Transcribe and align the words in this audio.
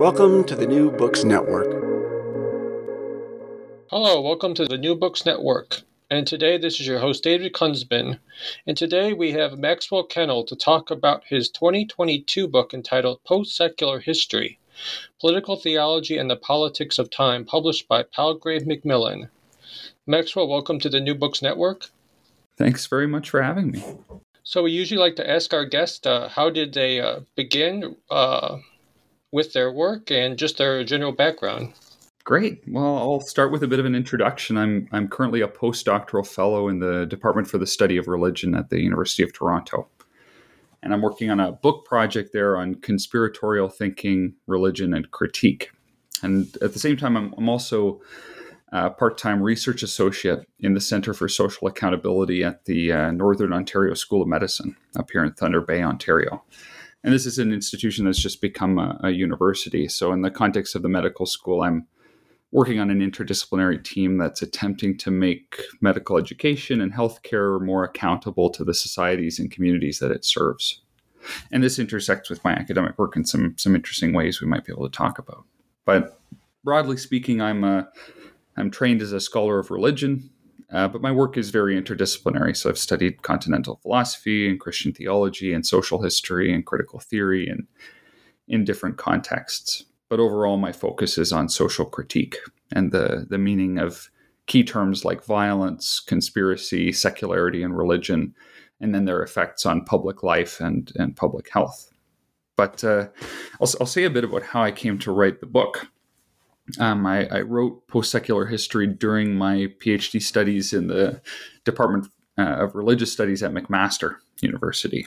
Welcome 0.00 0.44
to 0.44 0.56
the 0.56 0.66
New 0.66 0.90
Books 0.90 1.24
Network. 1.24 1.70
Hello, 3.90 4.22
welcome 4.22 4.54
to 4.54 4.64
the 4.64 4.78
New 4.78 4.94
Books 4.94 5.26
Network. 5.26 5.82
And 6.10 6.26
today, 6.26 6.56
this 6.56 6.80
is 6.80 6.86
your 6.86 7.00
host, 7.00 7.22
David 7.22 7.52
Kunzman. 7.52 8.18
And 8.66 8.78
today, 8.78 9.12
we 9.12 9.32
have 9.32 9.58
Maxwell 9.58 10.04
Kennel 10.04 10.44
to 10.44 10.56
talk 10.56 10.90
about 10.90 11.24
his 11.26 11.50
2022 11.50 12.48
book 12.48 12.72
entitled 12.72 13.22
Post 13.24 13.54
Secular 13.54 14.00
History 14.00 14.58
Political 15.20 15.56
Theology 15.56 16.16
and 16.16 16.30
the 16.30 16.36
Politics 16.36 16.98
of 16.98 17.10
Time, 17.10 17.44
published 17.44 17.86
by 17.86 18.02
Palgrave 18.02 18.66
Macmillan. 18.66 19.28
Maxwell, 20.06 20.48
welcome 20.48 20.78
to 20.78 20.88
the 20.88 21.00
New 21.00 21.14
Books 21.14 21.42
Network. 21.42 21.90
Thanks 22.56 22.86
very 22.86 23.06
much 23.06 23.28
for 23.28 23.42
having 23.42 23.70
me. 23.70 23.84
So, 24.44 24.62
we 24.62 24.70
usually 24.70 24.98
like 24.98 25.16
to 25.16 25.30
ask 25.30 25.52
our 25.52 25.66
guests 25.66 26.06
uh, 26.06 26.30
how 26.30 26.48
did 26.48 26.72
they 26.72 27.02
uh, 27.02 27.20
begin 27.36 27.96
uh, 28.10 28.60
with 29.32 29.52
their 29.52 29.72
work 29.72 30.10
and 30.10 30.36
just 30.36 30.58
their 30.58 30.82
general 30.84 31.12
background. 31.12 31.72
Great. 32.24 32.62
Well, 32.68 32.98
I'll 32.98 33.20
start 33.20 33.50
with 33.50 33.62
a 33.62 33.66
bit 33.66 33.80
of 33.80 33.86
an 33.86 33.94
introduction. 33.94 34.56
I'm 34.56 34.88
I'm 34.92 35.08
currently 35.08 35.40
a 35.40 35.48
postdoctoral 35.48 36.26
fellow 36.26 36.68
in 36.68 36.78
the 36.78 37.06
Department 37.06 37.48
for 37.48 37.58
the 37.58 37.66
Study 37.66 37.96
of 37.96 38.08
Religion 38.08 38.54
at 38.54 38.70
the 38.70 38.80
University 38.80 39.22
of 39.22 39.32
Toronto. 39.32 39.88
And 40.82 40.92
I'm 40.92 41.02
working 41.02 41.30
on 41.30 41.40
a 41.40 41.52
book 41.52 41.84
project 41.84 42.32
there 42.32 42.56
on 42.56 42.76
conspiratorial 42.76 43.68
thinking, 43.68 44.34
religion, 44.46 44.94
and 44.94 45.10
critique. 45.10 45.70
And 46.22 46.56
at 46.62 46.72
the 46.72 46.78
same 46.78 46.96
time, 46.96 47.16
I'm, 47.16 47.34
I'm 47.36 47.48
also 47.48 48.00
a 48.72 48.90
part 48.90 49.18
time 49.18 49.42
research 49.42 49.82
associate 49.82 50.46
in 50.60 50.74
the 50.74 50.80
Center 50.80 51.12
for 51.12 51.28
Social 51.28 51.66
Accountability 51.66 52.44
at 52.44 52.64
the 52.66 52.92
uh, 52.92 53.10
Northern 53.10 53.52
Ontario 53.52 53.94
School 53.94 54.22
of 54.22 54.28
Medicine 54.28 54.76
up 54.96 55.10
here 55.10 55.24
in 55.24 55.32
Thunder 55.32 55.60
Bay, 55.60 55.82
Ontario. 55.82 56.44
And 57.02 57.14
this 57.14 57.26
is 57.26 57.38
an 57.38 57.52
institution 57.52 58.04
that's 58.04 58.20
just 58.20 58.40
become 58.40 58.78
a, 58.78 59.00
a 59.04 59.10
university. 59.10 59.88
So, 59.88 60.12
in 60.12 60.22
the 60.22 60.30
context 60.30 60.74
of 60.74 60.82
the 60.82 60.88
medical 60.88 61.26
school, 61.26 61.62
I'm 61.62 61.86
working 62.52 62.80
on 62.80 62.90
an 62.90 63.00
interdisciplinary 63.00 63.82
team 63.82 64.18
that's 64.18 64.42
attempting 64.42 64.98
to 64.98 65.10
make 65.10 65.62
medical 65.80 66.18
education 66.18 66.80
and 66.80 66.92
healthcare 66.92 67.60
more 67.60 67.84
accountable 67.84 68.50
to 68.50 68.64
the 68.64 68.74
societies 68.74 69.38
and 69.38 69.50
communities 69.50 70.00
that 70.00 70.10
it 70.10 70.24
serves. 70.24 70.82
And 71.52 71.62
this 71.62 71.78
intersects 71.78 72.28
with 72.28 72.42
my 72.44 72.52
academic 72.52 72.98
work 72.98 73.16
in 73.16 73.24
some 73.24 73.54
some 73.56 73.74
interesting 73.74 74.12
ways 74.12 74.40
we 74.40 74.48
might 74.48 74.64
be 74.64 74.72
able 74.72 74.88
to 74.88 74.96
talk 74.96 75.18
about. 75.18 75.44
But 75.84 76.18
broadly 76.64 76.96
speaking, 76.96 77.40
I'm 77.40 77.62
a 77.64 77.88
I'm 78.56 78.70
trained 78.70 79.02
as 79.02 79.12
a 79.12 79.20
scholar 79.20 79.58
of 79.58 79.70
religion. 79.70 80.30
Uh, 80.72 80.86
but 80.86 81.02
my 81.02 81.10
work 81.10 81.36
is 81.36 81.50
very 81.50 81.80
interdisciplinary. 81.80 82.56
So 82.56 82.70
I've 82.70 82.78
studied 82.78 83.22
continental 83.22 83.80
philosophy 83.82 84.48
and 84.48 84.60
Christian 84.60 84.92
theology 84.92 85.52
and 85.52 85.66
social 85.66 86.02
history 86.02 86.52
and 86.52 86.64
critical 86.64 87.00
theory 87.00 87.48
and 87.48 87.66
in 88.46 88.64
different 88.64 88.96
contexts. 88.96 89.84
But 90.08 90.20
overall, 90.20 90.56
my 90.56 90.72
focus 90.72 91.18
is 91.18 91.32
on 91.32 91.48
social 91.48 91.86
critique 91.86 92.36
and 92.72 92.92
the, 92.92 93.26
the 93.28 93.38
meaning 93.38 93.78
of 93.78 94.10
key 94.46 94.64
terms 94.64 95.04
like 95.04 95.24
violence, 95.24 96.00
conspiracy, 96.00 96.92
secularity, 96.92 97.62
and 97.62 97.76
religion, 97.76 98.34
and 98.80 98.94
then 98.94 99.04
their 99.04 99.22
effects 99.22 99.64
on 99.64 99.84
public 99.84 100.22
life 100.22 100.60
and, 100.60 100.92
and 100.96 101.16
public 101.16 101.48
health. 101.50 101.92
But 102.56 102.82
uh, 102.82 103.08
I'll, 103.60 103.70
I'll 103.80 103.86
say 103.86 104.04
a 104.04 104.10
bit 104.10 104.24
about 104.24 104.42
how 104.42 104.62
I 104.62 104.72
came 104.72 104.98
to 105.00 105.12
write 105.12 105.40
the 105.40 105.46
book. 105.46 105.88
Um, 106.78 107.06
I, 107.06 107.26
I, 107.26 107.40
wrote 107.40 107.86
post 107.88 108.10
secular 108.10 108.46
history 108.46 108.86
during 108.86 109.34
my 109.34 109.68
PhD 109.78 110.22
studies 110.22 110.72
in 110.72 110.86
the 110.88 111.20
Department 111.64 112.08
uh, 112.38 112.42
of 112.42 112.74
Religious 112.74 113.12
Studies 113.12 113.42
at 113.42 113.52
McMaster 113.52 114.16
University. 114.40 115.06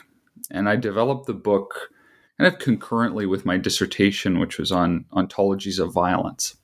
And 0.50 0.68
I 0.68 0.76
developed 0.76 1.26
the 1.26 1.34
book 1.34 1.90
kind 2.38 2.52
of 2.52 2.58
concurrently 2.58 3.26
with 3.26 3.46
my 3.46 3.56
dissertation, 3.56 4.40
which 4.40 4.58
was 4.58 4.72
on 4.72 5.04
ontologies 5.12 5.78
of 5.78 5.92
violence. 5.92 6.56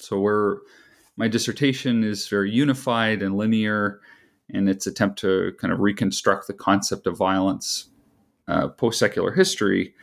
So, 0.00 0.20
where 0.20 0.58
my 1.16 1.28
dissertation 1.28 2.04
is 2.04 2.28
very 2.28 2.50
unified 2.50 3.22
and 3.22 3.36
linear 3.36 4.00
in 4.48 4.68
its 4.68 4.86
attempt 4.86 5.18
to 5.20 5.52
kind 5.58 5.72
of 5.72 5.80
reconstruct 5.80 6.46
the 6.46 6.54
concept 6.54 7.06
of 7.06 7.16
violence, 7.16 7.88
uh, 8.48 8.68
post 8.68 8.98
secular 8.98 9.32
history 9.32 9.94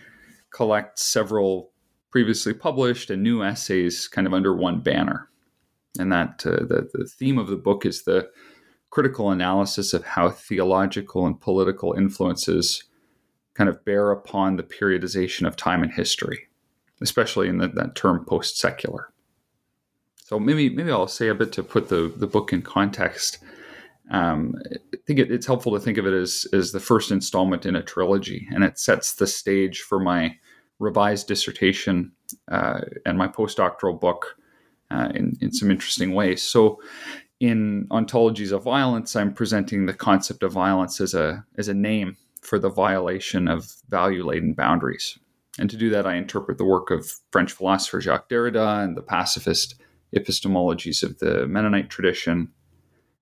collects 0.49 1.03
several 1.03 1.71
previously 2.13 2.53
published 2.53 3.09
and 3.09 3.23
new 3.23 3.41
essays 3.41 4.07
kind 4.07 4.27
of 4.27 4.35
under 4.35 4.55
one 4.55 4.79
banner. 4.79 5.27
And 5.97 6.11
that 6.11 6.45
uh, 6.45 6.57
the, 6.57 6.87
the 6.93 7.05
theme 7.05 7.39
of 7.39 7.47
the 7.47 7.55
book 7.55 7.87
is 7.87 8.03
the 8.03 8.29
critical 8.91 9.31
analysis 9.31 9.95
of 9.95 10.05
how 10.05 10.29
theological 10.29 11.25
and 11.25 11.41
political 11.41 11.93
influences 11.93 12.83
kind 13.55 13.67
of 13.67 13.83
bear 13.83 14.11
upon 14.11 14.57
the 14.57 14.63
periodization 14.63 15.47
of 15.47 15.55
time 15.55 15.81
and 15.81 15.91
history, 15.91 16.49
especially 17.01 17.49
in 17.49 17.57
the, 17.57 17.67
that 17.69 17.95
term 17.95 18.23
post 18.25 18.59
secular. 18.59 19.11
So 20.17 20.39
maybe 20.39 20.69
maybe 20.69 20.91
I'll 20.91 21.07
say 21.07 21.29
a 21.29 21.35
bit 21.35 21.51
to 21.53 21.63
put 21.63 21.89
the, 21.89 22.13
the 22.15 22.27
book 22.27 22.53
in 22.53 22.61
context. 22.61 23.39
Um, 24.11 24.53
I 24.93 24.97
think 25.07 25.17
it, 25.17 25.31
it's 25.31 25.47
helpful 25.47 25.73
to 25.73 25.79
think 25.79 25.97
of 25.97 26.05
it 26.05 26.13
as, 26.13 26.45
as 26.53 26.73
the 26.73 26.79
first 26.79 27.09
installment 27.09 27.65
in 27.65 27.75
a 27.75 27.81
trilogy, 27.81 28.47
and 28.53 28.63
it 28.63 28.77
sets 28.77 29.15
the 29.15 29.25
stage 29.25 29.81
for 29.81 29.99
my 29.99 30.37
revised 30.83 31.27
dissertation 31.27 32.11
uh, 32.51 32.81
and 33.05 33.17
my 33.17 33.27
postdoctoral 33.27 33.99
book 33.99 34.35
uh, 34.91 35.09
in, 35.15 35.37
in 35.41 35.51
some 35.51 35.71
interesting 35.71 36.13
ways. 36.13 36.43
So, 36.43 36.81
in 37.39 37.87
ontologies 37.89 38.51
of 38.51 38.63
violence, 38.63 39.15
I'm 39.15 39.33
presenting 39.33 39.85
the 39.85 39.93
concept 39.93 40.43
of 40.43 40.53
violence 40.53 41.01
as 41.01 41.13
a 41.13 41.45
as 41.57 41.67
a 41.67 41.73
name 41.73 42.15
for 42.41 42.59
the 42.59 42.69
violation 42.69 43.47
of 43.47 43.73
value 43.89 44.25
laden 44.25 44.53
boundaries. 44.53 45.17
And 45.59 45.69
to 45.69 45.77
do 45.77 45.89
that, 45.91 46.07
I 46.07 46.15
interpret 46.15 46.57
the 46.57 46.65
work 46.65 46.89
of 46.91 47.11
French 47.31 47.51
philosopher 47.51 48.01
Jacques 48.01 48.29
Derrida 48.29 48.83
and 48.83 48.97
the 48.97 49.01
pacifist 49.01 49.75
epistemologies 50.15 51.03
of 51.03 51.19
the 51.19 51.47
Mennonite 51.47 51.89
tradition, 51.89 52.51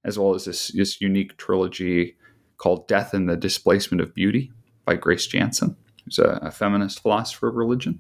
as 0.04 0.18
well 0.18 0.34
as 0.34 0.46
this, 0.46 0.70
this 0.70 1.02
unique 1.02 1.38
trilogy 1.38 2.16
called 2.58 2.88
Death 2.88 3.14
and 3.14 3.30
the 3.30 3.36
Displacement 3.36 4.02
of 4.02 4.14
Beauty 4.14 4.52
by 4.86 4.96
Grace 4.96 5.28
Jantzen 5.28 5.76
who's 6.12 6.20
a, 6.20 6.40
a 6.42 6.52
feminist 6.52 7.02
philosopher 7.02 7.48
of 7.48 7.56
religion. 7.56 8.00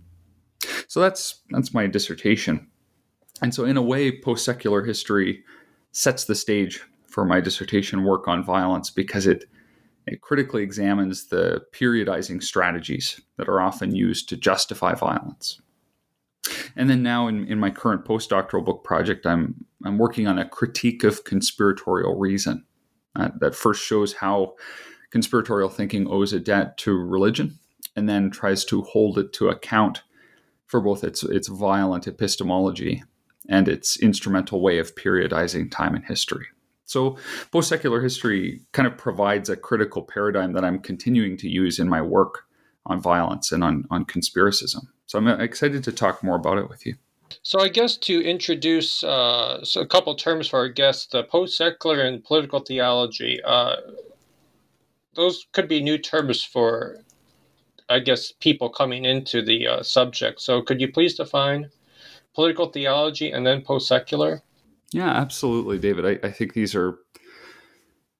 So 0.88 1.00
that's 1.00 1.42
that's 1.50 1.74
my 1.74 1.88
dissertation. 1.88 2.68
And 3.42 3.54
so 3.54 3.66
in 3.66 3.78
a 3.78 3.82
way, 3.82 4.20
post-secular 4.20 4.84
history 4.84 5.44
sets 5.92 6.26
the 6.26 6.36
stage 6.36 6.82
for 7.08 7.26
my 7.26 7.42
dissertation 7.42 8.04
work 8.04 8.28
on 8.28 8.44
violence 8.44 8.90
because 8.90 9.28
it 9.28 9.46
it 10.08 10.22
critically 10.22 10.64
examines 10.64 11.28
the 11.28 11.62
periodizing 11.74 12.42
strategies 12.42 13.22
that 13.38 13.48
are 13.48 13.62
often 13.62 13.96
used 13.96 14.30
to 14.30 14.38
justify 14.38 14.96
violence. 14.96 15.62
And 16.76 16.90
then 16.90 17.04
now 17.04 17.28
in, 17.28 17.48
in 17.48 17.60
my 17.60 17.70
current 17.70 18.04
postdoctoral 18.04 18.66
book 18.66 18.84
project, 18.84 19.26
I'm 19.26 19.66
I'm 19.86 19.98
working 19.98 20.28
on 20.28 20.38
a 20.38 20.48
critique 20.48 21.04
of 21.04 21.24
conspiratorial 21.24 22.18
reason 22.18 22.66
uh, 23.16 23.30
that 23.40 23.56
first 23.56 23.84
shows 23.84 24.14
how 24.14 24.56
conspiratorial 25.12 25.70
thinking 25.70 26.08
owes 26.08 26.34
a 26.34 26.40
debt 26.40 26.78
to 26.78 26.94
religion 26.94 27.60
and 27.96 28.08
then 28.08 28.30
tries 28.30 28.66
to 28.66 28.81
hold 28.81 29.18
it 29.18 29.34
to 29.34 29.50
account 29.50 30.03
for 30.66 30.80
both 30.80 31.03
its 31.03 31.24
its 31.24 31.47
violent 31.47 32.08
epistemology 32.08 33.03
and 33.50 33.67
its 33.67 33.97
instrumental 33.97 34.61
way 34.61 34.78
of 34.78 34.96
periodizing 34.96 35.70
time 35.70 35.96
and 35.96 36.06
history. 36.06 36.47
So, 36.85 37.17
post 37.52 37.70
secular 37.70 38.02
history 38.02 38.61
kind 38.73 38.88
of 38.88 38.97
provides 38.97 39.50
a 39.50 39.56
critical 39.56 40.02
paradigm 40.02 40.53
that 40.53 40.66
I'm 40.66 40.79
continuing 40.79 41.38
to 41.38 41.50
use 41.50 41.79
in 41.79 41.88
my 41.88 42.02
work 42.02 42.46
on 42.85 43.00
violence 43.00 43.52
and 43.52 43.64
on, 43.64 43.85
on 43.90 44.03
conspiracism. 44.06 44.88
So, 45.06 45.17
I'm 45.17 45.28
excited 45.28 45.84
to 45.85 45.91
talk 45.94 46.22
more 46.22 46.35
about 46.35 46.58
it 46.58 46.67
with 46.67 46.85
you. 46.85 46.96
So, 47.44 47.61
I 47.61 47.70
guess 47.70 47.96
to 47.97 48.22
introduce 48.22 49.06
uh, 49.06 49.64
a 49.78 49.85
couple 49.85 50.16
terms 50.16 50.50
for 50.50 50.59
our 50.59 50.67
guests, 50.67 51.08
the 51.08 51.23
post 51.23 51.56
secular 51.56 52.02
and 52.02 52.23
political 52.23 52.59
theology, 52.59 53.40
uh, 53.41 53.78
those 55.16 55.47
could 55.53 55.70
be 55.70 55.82
new 55.82 55.97
terms 55.97 56.44
for 56.44 56.97
I 57.91 57.99
guess, 57.99 58.32
people 58.32 58.70
coming 58.70 59.05
into 59.05 59.41
the 59.41 59.67
uh, 59.67 59.84
subject. 59.84 60.41
So, 60.41 60.61
could 60.61 60.82
you 60.82 60.91
please 60.91 61.16
define 61.16 61.70
political 62.34 62.67
theology 62.67 63.32
and 63.32 63.46
then 63.46 63.61
post 63.61 63.88
secular? 63.88 64.41
Yeah, 64.91 65.09
absolutely, 65.09 65.79
David. 65.79 66.05
I, 66.05 66.28
I, 66.28 66.32
think 66.32 66.53
these 66.53 66.76
are 66.76 66.97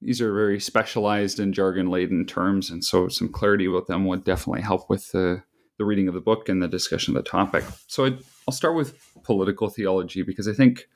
these 0.02 0.22
are 0.22 0.34
very 0.34 0.60
specialized 0.60 1.40
and 1.40 1.54
jargon 1.54 1.88
laden 1.88 2.26
terms, 2.26 2.70
and 2.70 2.84
so 2.84 3.08
some 3.08 3.30
clarity 3.30 3.66
about 3.66 3.88
them 3.88 4.06
would 4.06 4.24
definitely 4.24 4.62
help 4.62 4.90
with 4.90 5.12
the 5.12 5.44
the 5.78 5.86
reading 5.86 6.08
of 6.08 6.14
the 6.14 6.22
book 6.22 6.48
and 6.48 6.62
the 6.62 6.68
discussion 6.68 7.16
of 7.16 7.24
the 7.24 7.30
topic. 7.30 7.64
So 7.88 8.06
I'd, 8.06 8.20
I'll 8.48 8.54
start 8.54 8.76
with 8.76 8.98
political 9.24 9.68
theology 9.68 10.22
because 10.22 10.48
I 10.48 10.54
think 10.54 10.88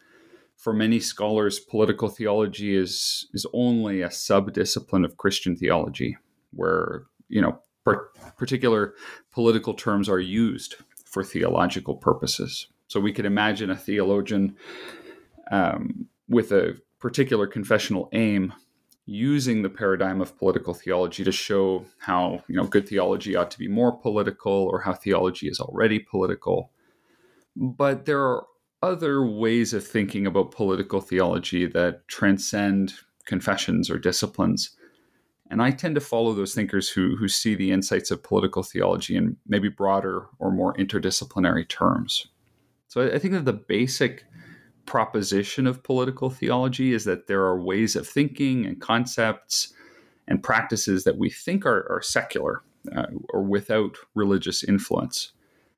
for 0.56 0.74
many 0.74 1.00
scholars, 1.00 1.60
political 1.60 2.08
theology 2.08 2.76
is 2.76 3.28
is 3.34 3.46
only 3.54 4.02
a 4.02 4.10
subdiscipline 4.10 5.04
of 5.04 5.18
Christian 5.18 5.56
theology, 5.56 6.18
where 6.52 7.04
you 7.28 7.42
know 7.42 7.60
particular 8.38 8.94
political 9.32 9.74
terms 9.74 10.10
are 10.10 10.20
used 10.20 10.76
for 11.06 11.24
theological 11.24 11.96
purposes. 11.96 12.68
So 12.88 13.00
we 13.00 13.14
could 13.14 13.26
imagine 13.26 13.70
a 13.70 13.76
theologian 13.76 14.56
um, 15.52 16.08
with 16.28 16.52
a 16.52 16.78
particular 17.00 17.48
confessional 17.48 18.10
aim 18.14 18.54
using 19.06 19.62
the 19.62 19.70
paradigm 19.70 20.20
of 20.22 20.38
political 20.38 20.74
theology 20.74 21.24
to 21.24 21.32
show 21.32 21.86
how 22.00 22.44
you 22.48 22.56
know 22.56 22.64
good 22.64 22.90
theology 22.90 23.36
ought 23.36 23.52
to 23.52 23.60
be 23.60 23.68
more 23.68 23.92
political 23.92 24.52
or 24.52 24.82
how 24.82 24.94
theology 24.94 25.48
is 25.48 25.60
already 25.60 26.00
political 26.00 26.72
but 27.56 28.06
there 28.06 28.22
are 28.22 28.48
other 28.82 29.24
ways 29.24 29.74
of 29.74 29.86
thinking 29.86 30.26
about 30.26 30.52
political 30.52 31.02
theology 31.02 31.68
that 31.68 32.08
transcend 32.08 32.94
confessions 33.26 33.92
or 33.92 34.00
disciplines 34.00 34.76
and 35.50 35.62
i 35.62 35.72
tend 35.72 35.96
to 35.96 36.02
follow 36.02 36.34
those 36.34 36.56
thinkers 36.56 36.90
who 36.90 37.16
who 37.16 37.28
see 37.28 37.56
the 37.56 37.72
insights 37.72 38.12
of 38.12 38.24
political 38.24 38.64
theology 38.64 39.16
in 39.16 39.38
maybe 39.48 39.70
broader 39.70 40.28
or 40.40 40.52
more 40.52 40.74
interdisciplinary 40.76 41.68
terms 41.68 42.28
so 42.88 43.14
i, 43.14 43.20
think 43.20 43.34
that 43.34 43.46
the 43.46 43.54
basic 43.54 44.26
proposition 44.86 45.68
of 45.68 45.84
political 45.84 46.30
theology 46.30 46.94
is 46.94 47.06
that 47.06 47.28
there 47.28 47.44
are 47.44 47.60
ways 47.60 47.96
of 47.96 48.08
thinking 48.08 48.66
and 48.66 48.80
concepts 48.82 49.74
and 50.28 50.44
practices 50.44 51.04
that 51.04 51.18
we 51.18 51.30
think 51.30 51.66
are, 51.66 51.92
are 51.92 52.02
secular 52.02 52.64
uh, 52.96 53.06
or 53.30 53.44
without 53.44 53.98
religious 54.14 54.64
influence, 54.64 55.32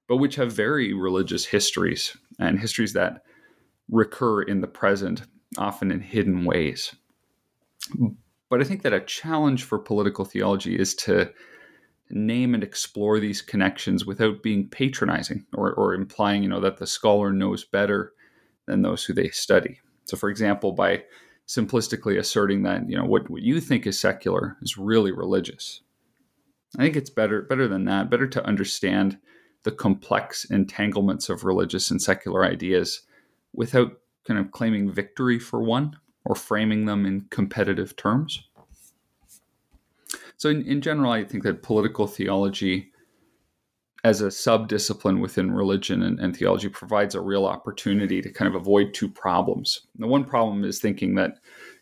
but 0.07 0.17
which 0.17 0.35
have 0.35 0.51
very 0.51 0.93
religious 0.93 1.45
histories 1.45 2.15
and 2.39 2.59
histories 2.59 2.93
that 2.93 3.23
recur 3.89 4.41
in 4.41 4.61
the 4.61 4.67
present, 4.67 5.23
often 5.57 5.91
in 5.91 6.01
hidden 6.01 6.43
ways. 6.43 6.95
But 8.49 8.61
I 8.61 8.63
think 8.63 8.83
that 8.83 8.94
a 8.94 9.01
challenge 9.01 9.63
for 9.63 9.77
political 9.77 10.25
theology 10.25 10.77
is 10.77 10.95
to 10.95 11.31
name 12.09 12.53
and 12.53 12.63
explore 12.63 13.19
these 13.19 13.41
connections 13.41 14.05
without 14.05 14.41
being 14.41 14.69
patronizing 14.69 15.45
or, 15.53 15.73
or 15.73 15.94
implying, 15.94 16.44
you 16.44 16.49
know, 16.49 16.61
that 16.61 16.77
the 16.77 16.88
scholar 16.88 17.31
knows 17.33 17.65
better 17.65 18.13
than 18.65 18.81
those 18.81 19.03
who 19.03 19.13
they 19.13 19.29
study. 19.29 19.79
So, 20.05 20.15
for 20.15 20.29
example, 20.29 20.71
by 20.71 21.03
simplistically 21.47 22.17
asserting 22.17 22.63
that 22.63 22.89
you 22.89 22.97
know 22.97 23.05
what, 23.05 23.29
what 23.29 23.41
you 23.41 23.59
think 23.59 23.88
is 23.88 23.99
secular 23.99 24.57
is 24.61 24.77
really 24.77 25.11
religious, 25.11 25.81
I 26.77 26.83
think 26.83 26.95
it's 26.95 27.09
better 27.09 27.41
better 27.41 27.67
than 27.67 27.85
that. 27.85 28.09
Better 28.09 28.27
to 28.27 28.45
understand 28.45 29.17
the 29.63 29.71
complex 29.71 30.45
entanglements 30.45 31.29
of 31.29 31.43
religious 31.43 31.91
and 31.91 32.01
secular 32.01 32.45
ideas 32.45 33.01
without 33.53 33.91
kind 34.25 34.39
of 34.39 34.51
claiming 34.51 34.91
victory 34.91 35.39
for 35.39 35.61
one 35.61 35.97
or 36.27 36.35
framing 36.35 36.85
them 36.85 37.06
in 37.06 37.21
competitive 37.29 37.95
terms. 37.95 38.44
So, 40.35 40.50
in, 40.50 40.62
in 40.68 40.81
general, 40.81 41.12
I 41.12 41.24
think 41.24 41.44
that 41.44 41.63
political 41.63 42.06
theology 42.06 42.91
as 44.03 44.21
a 44.21 44.29
sub-discipline 44.29 45.19
within 45.21 45.51
religion 45.51 46.03
and, 46.03 46.19
and, 46.19 46.35
theology 46.35 46.69
provides 46.69 47.15
a 47.15 47.21
real 47.21 47.45
opportunity 47.45 48.21
to 48.21 48.29
kind 48.29 48.47
of 48.47 48.53
avoid 48.59 48.94
two 48.94 49.09
problems. 49.09 49.88
The 49.97 50.06
one 50.06 50.24
problem 50.24 50.63
is 50.63 50.79
thinking 50.79 51.15
that 51.15 51.39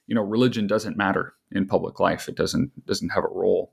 you 0.07 0.15
know 0.15 0.21
religion 0.21 0.67
doesn't 0.67 0.95
matter 0.95 1.33
in 1.51 1.67
public 1.67 1.99
life; 1.99 2.29
it 2.29 2.35
doesn't 2.35 2.85
doesn't 2.85 3.09
have 3.09 3.23
a 3.23 3.29
role. 3.29 3.71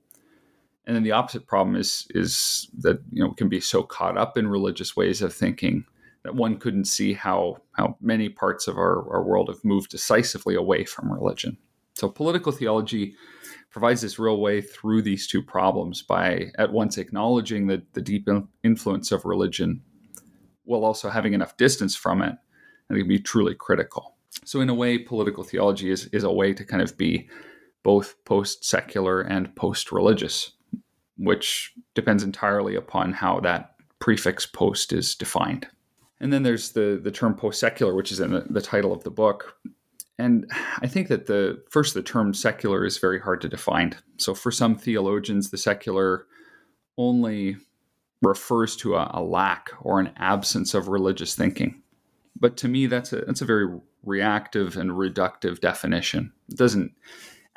And 0.86 0.96
then 0.96 1.04
the 1.04 1.12
opposite 1.12 1.46
problem 1.46 1.76
is 1.76 2.06
is 2.10 2.68
that 2.78 3.00
you 3.12 3.22
know 3.22 3.32
can 3.32 3.48
be 3.48 3.60
so 3.60 3.82
caught 3.82 4.16
up 4.16 4.38
in 4.38 4.48
religious 4.48 4.96
ways 4.96 5.20
of 5.20 5.34
thinking 5.34 5.84
that 6.24 6.34
one 6.34 6.58
couldn't 6.58 6.84
see 6.84 7.12
how 7.12 7.56
how 7.72 7.96
many 8.00 8.28
parts 8.28 8.68
of 8.68 8.76
our, 8.76 9.10
our 9.12 9.22
world 9.22 9.48
have 9.48 9.64
moved 9.64 9.90
decisively 9.90 10.54
away 10.54 10.84
from 10.84 11.12
religion. 11.12 11.56
So 11.94 12.08
political 12.08 12.52
theology 12.52 13.14
provides 13.70 14.00
this 14.00 14.18
real 14.18 14.40
way 14.40 14.60
through 14.60 15.02
these 15.02 15.26
two 15.26 15.42
problems 15.42 16.02
by 16.02 16.46
at 16.58 16.72
once 16.72 16.98
acknowledging 16.98 17.66
the, 17.66 17.82
the 17.92 18.00
deep 18.00 18.28
influence 18.62 19.12
of 19.12 19.24
religion 19.24 19.82
while 20.64 20.84
also 20.84 21.10
having 21.10 21.32
enough 21.32 21.56
distance 21.56 21.96
from 21.96 22.22
it 22.22 22.34
and 22.88 22.98
it 22.98 23.00
can 23.00 23.08
be 23.08 23.18
truly 23.18 23.54
critical. 23.54 24.16
So 24.44 24.60
in 24.60 24.68
a 24.68 24.74
way, 24.74 24.98
political 24.98 25.44
theology 25.44 25.90
is, 25.90 26.06
is 26.06 26.24
a 26.24 26.32
way 26.32 26.52
to 26.54 26.64
kind 26.64 26.82
of 26.82 26.96
be 26.96 27.28
both 27.82 28.14
post-secular 28.24 29.22
and 29.22 29.54
post-religious, 29.56 30.52
which 31.16 31.72
depends 31.94 32.22
entirely 32.22 32.74
upon 32.74 33.12
how 33.12 33.40
that 33.40 33.74
prefix 33.98 34.46
post 34.46 34.92
is 34.92 35.14
defined. 35.14 35.66
And 36.22 36.32
then 36.32 36.44
there's 36.44 36.72
the, 36.72 36.98
the 37.02 37.10
term 37.10 37.34
post-secular, 37.34 37.94
which 37.94 38.12
is 38.12 38.20
in 38.20 38.30
the, 38.30 38.46
the 38.48 38.62
title 38.62 38.92
of 38.94 39.04
the 39.04 39.10
book, 39.10 39.58
and 40.18 40.48
I 40.80 40.86
think 40.86 41.08
that 41.08 41.26
the 41.26 41.62
first, 41.70 41.94
the 41.94 42.02
term 42.02 42.32
secular 42.32 42.84
is 42.84 42.98
very 42.98 43.18
hard 43.18 43.40
to 43.40 43.48
define. 43.48 43.94
So 44.18 44.34
for 44.34 44.52
some 44.52 44.76
theologians, 44.76 45.50
the 45.50 45.58
secular 45.58 46.26
only 46.96 47.56
refers 48.20 48.76
to 48.76 48.94
a, 48.94 49.10
a 49.14 49.22
lack 49.22 49.70
or 49.80 49.98
an 49.98 50.12
absence 50.16 50.74
of 50.74 50.86
religious 50.86 51.34
thinking. 51.34 51.82
But 52.38 52.56
to 52.58 52.68
me, 52.68 52.86
that's 52.86 53.12
a 53.12 53.22
that's 53.22 53.40
a 53.40 53.46
very 53.46 53.80
reactive 54.04 54.76
and 54.76 54.92
reductive 54.92 55.60
definition. 55.60 56.32
It 56.48 56.56
doesn't 56.56 56.92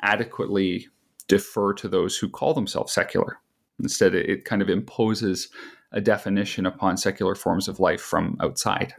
adequately 0.00 0.88
defer 1.28 1.72
to 1.74 1.88
those 1.88 2.16
who 2.16 2.28
call 2.28 2.54
themselves 2.54 2.92
secular. 2.92 3.38
Instead, 3.80 4.14
it, 4.14 4.28
it 4.28 4.44
kind 4.44 4.62
of 4.62 4.70
imposes 4.70 5.50
a 5.92 6.00
definition 6.00 6.66
upon 6.66 6.96
secular 6.96 7.34
forms 7.34 7.68
of 7.68 7.80
life 7.80 8.00
from 8.00 8.36
outside. 8.40 8.94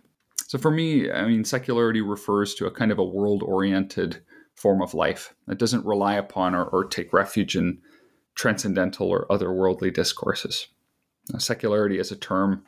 So 0.48 0.58
for 0.58 0.72
me, 0.72 1.12
I 1.12 1.28
mean, 1.28 1.44
secularity 1.44 2.02
refers 2.02 2.56
to 2.56 2.68
a 2.68 2.72
kind 2.72 2.92
of 2.92 3.00
a 3.00 3.04
world 3.04 3.44
oriented 3.44 4.24
form 4.56 4.82
of 4.82 4.94
life 4.94 5.36
that 5.46 5.60
doesn't 5.60 5.86
rely 5.86 6.16
upon 6.16 6.56
or, 6.56 6.66
or 6.66 6.86
take 6.86 7.14
refuge 7.14 7.56
in 7.56 7.80
transcendental 8.34 9.10
or 9.10 9.28
otherworldly 9.30 9.94
discourses. 9.94 10.68
Now, 11.32 11.40
secularity 11.40 12.00
as 12.00 12.12
a 12.12 12.16
term 12.16 12.64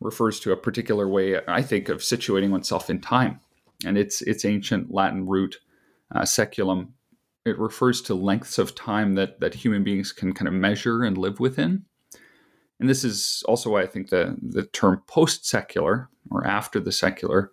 refers 0.00 0.40
to 0.40 0.52
a 0.52 0.56
particular 0.56 1.08
way, 1.08 1.40
I 1.46 1.62
think, 1.62 1.88
of 1.88 1.98
situating 1.98 2.50
oneself 2.50 2.88
in 2.88 3.00
time. 3.00 3.40
And 3.84 3.98
its, 3.98 4.22
its 4.22 4.44
ancient 4.44 4.92
Latin 4.92 5.26
root, 5.26 5.60
uh, 6.14 6.24
seculum, 6.24 6.94
it 7.44 7.58
refers 7.58 8.00
to 8.02 8.14
lengths 8.14 8.58
of 8.58 8.74
time 8.74 9.14
that, 9.14 9.40
that 9.40 9.54
human 9.54 9.84
beings 9.84 10.12
can 10.12 10.32
kind 10.32 10.48
of 10.48 10.54
measure 10.54 11.02
and 11.02 11.18
live 11.18 11.40
within. 11.40 11.84
And 12.82 12.88
this 12.88 13.04
is 13.04 13.44
also 13.46 13.70
why 13.70 13.82
I 13.82 13.86
think 13.86 14.08
the, 14.08 14.36
the 14.42 14.64
term 14.64 15.04
post 15.06 15.46
secular 15.46 16.08
or 16.32 16.44
after 16.44 16.80
the 16.80 16.90
secular, 16.90 17.52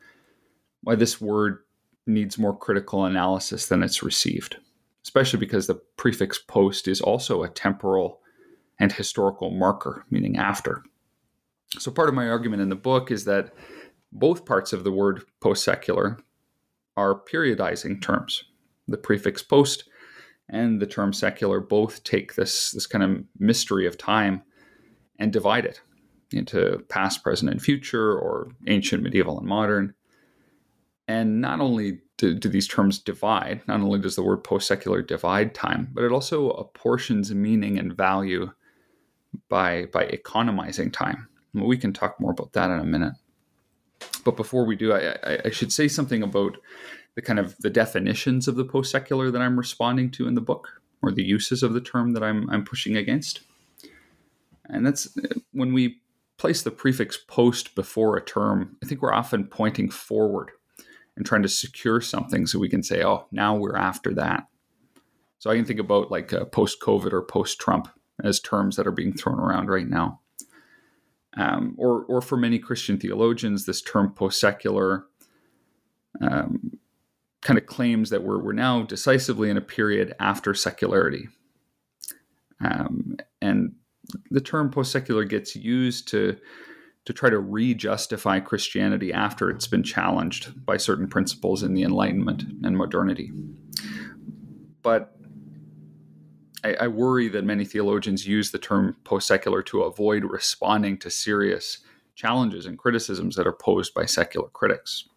why 0.82 0.96
this 0.96 1.22
word 1.22 1.60
needs 2.08 2.40
more 2.40 2.58
critical 2.58 3.06
analysis 3.06 3.68
than 3.68 3.84
it's 3.84 4.02
received, 4.02 4.58
especially 5.04 5.38
because 5.38 5.68
the 5.68 5.80
prefix 5.98 6.40
post 6.40 6.88
is 6.88 7.00
also 7.00 7.44
a 7.44 7.48
temporal 7.48 8.22
and 8.80 8.92
historical 8.92 9.52
marker, 9.52 10.04
meaning 10.10 10.36
after. 10.36 10.82
So, 11.78 11.92
part 11.92 12.10
of 12.10 12.16
my 12.16 12.28
argument 12.28 12.64
in 12.64 12.70
the 12.70 12.76
book 12.76 13.12
is 13.12 13.26
that 13.26 13.54
both 14.12 14.46
parts 14.46 14.74
of 14.74 14.84
the 14.84 14.92
word 14.92 15.22
post 15.42 15.64
secular 15.64 16.18
are 16.98 17.22
periodizing 17.32 18.02
terms. 18.02 18.46
The 18.88 18.98
prefix 18.98 19.44
post 19.44 19.84
and 20.50 20.82
the 20.82 20.88
term 20.88 21.14
secular 21.14 21.60
both 21.60 22.04
take 22.04 22.34
this, 22.34 22.72
this 22.72 22.88
kind 22.88 23.04
of 23.04 23.24
mystery 23.38 23.86
of 23.86 23.96
time 23.96 24.42
and 25.20 25.32
divide 25.32 25.66
it 25.66 25.82
into 26.32 26.84
past, 26.90 27.24
present, 27.24 27.52
and 27.52 27.62
future, 27.62 28.18
or 28.18 28.52
ancient, 28.68 29.04
medieval, 29.04 29.38
and 29.38 29.48
modern. 29.48 29.94
And 31.08 31.42
not 31.42 31.60
only 31.60 32.00
do, 32.18 32.36
do 32.36 32.50
these 32.50 32.68
terms 32.68 33.00
divide, 33.00 33.62
not 33.68 33.82
only 33.82 34.00
does 34.00 34.16
the 34.16 34.24
word 34.24 34.44
post 34.44 34.68
secular 34.68 35.02
divide 35.02 35.56
time, 35.56 35.90
but 35.94 36.04
it 36.04 36.12
also 36.12 36.52
apportions 36.52 37.34
meaning 37.34 37.80
and 37.80 37.96
value 37.96 38.52
by, 39.50 39.86
by 39.86 40.04
economizing 40.04 40.92
time. 40.92 41.28
We 41.54 41.78
can 41.78 41.94
talk 41.94 42.20
more 42.20 42.32
about 42.32 42.54
that 42.54 42.70
in 42.70 42.80
a 42.80 42.86
minute. 42.86 43.14
But 44.24 44.38
before 44.38 44.66
we 44.66 44.76
do, 44.76 44.94
I, 44.94 45.40
I, 45.46 45.50
should 45.50 45.74
say 45.74 45.88
something 45.88 46.22
about 46.24 46.58
the 47.16 47.22
kind 47.22 47.40
of 47.40 47.58
the 47.58 47.70
definitions 47.70 48.48
of 48.48 48.56
the 48.56 48.64
post 48.64 48.92
secular 48.92 49.32
that 49.32 49.42
I'm 49.42 49.58
responding 49.58 50.12
to 50.12 50.28
in 50.28 50.36
the 50.36 50.42
book, 50.42 50.82
or 51.02 51.12
the 51.12 51.24
uses 51.24 51.64
of 51.64 51.74
the 51.74 51.82
term 51.82 52.14
that 52.14 52.24
I'm, 52.24 52.50
I'm 52.50 52.64
pushing 52.64 52.96
against. 52.96 53.42
And 54.70 54.86
that's 54.86 55.16
when 55.52 55.74
we 55.74 56.02
place 56.38 56.62
the 56.62 56.72
prefix 56.72 57.18
post 57.18 57.76
before 57.76 58.16
a 58.16 58.24
term, 58.24 58.78
I 58.84 58.86
think 58.86 59.02
we're 59.02 59.14
often 59.14 59.46
pointing 59.46 59.90
forward 59.90 60.52
and 61.18 61.26
trying 61.26 61.42
to 61.42 61.50
secure 61.50 62.00
something 62.00 62.48
so 62.48 62.60
we 62.60 62.70
can 62.70 62.82
say, 62.82 63.04
oh, 63.04 63.28
now 63.32 63.56
we're 63.56 63.76
after 63.76 64.14
that. 64.14 64.48
So 65.40 65.50
I 65.50 65.56
can 65.56 65.66
think 65.66 65.80
about 65.80 66.12
like 66.12 66.32
uh, 66.32 66.46
post 66.46 66.82
COVID 66.82 67.12
or 67.12 67.22
post 67.22 67.60
Trump 67.60 67.90
as 68.24 68.40
terms 68.40 68.76
that 68.76 68.88
are 68.88 68.92
being 68.92 69.14
thrown 69.14 69.40
around 69.40 69.70
right 69.70 69.88
now. 69.88 70.22
Um, 71.38 71.76
or, 71.78 72.04
or 72.06 72.22
for 72.22 72.38
many 72.38 72.58
Christian 72.58 72.98
theologians, 72.98 73.66
this 73.66 73.82
term 73.82 74.14
post 74.14 74.40
secular 74.40 75.06
um, 76.22 76.80
kind 77.42 77.58
of 77.58 77.66
claims 77.66 78.10
that 78.10 78.24
we're, 78.24 78.42
we're 78.42 78.54
now 78.54 78.84
decisively 78.84 79.50
in 79.50 79.58
a 79.58 79.62
period 79.62 80.16
after 80.20 80.54
secularity. 80.54 81.28
Um, 82.62 83.18
and 83.42 83.76
the 84.32 84.42
term 84.42 84.72
post 84.72 84.92
secular 84.92 85.24
gets 85.24 85.56
used 85.56 86.08
to 86.10 86.38
to 87.06 87.14
try 87.14 87.30
to 87.30 87.40
re-justify 87.40 88.40
Christianity 88.40 89.12
after 89.12 89.50
it's 89.50 89.68
been 89.68 89.82
challenged 89.82 90.64
by 90.66 90.78
certain 90.78 91.08
principles 91.08 91.64
in 91.64 91.74
the 91.74 91.82
Enlightenment 91.82 92.44
and 92.64 92.78
modernity. 92.78 93.32
But 94.84 95.16
I, 96.64 96.74
I 96.74 96.88
worry 96.88 97.30
that 97.30 97.46
many 97.46 97.66
theologians 97.66 98.28
use 98.28 98.52
the 98.52 98.60
term 98.60 98.96
post 99.06 99.28
secular 99.28 99.64
to 99.64 99.84
avoid 99.84 100.24
responding 100.24 100.98
to 101.00 101.10
serious 101.10 101.80
challenges 102.16 102.66
and 102.66 102.78
criticisms 102.78 103.36
that 103.38 103.48
are 103.48 103.54
posed 103.54 103.94
by 103.94 104.06
secular 104.06 104.50
critics. 104.50 105.08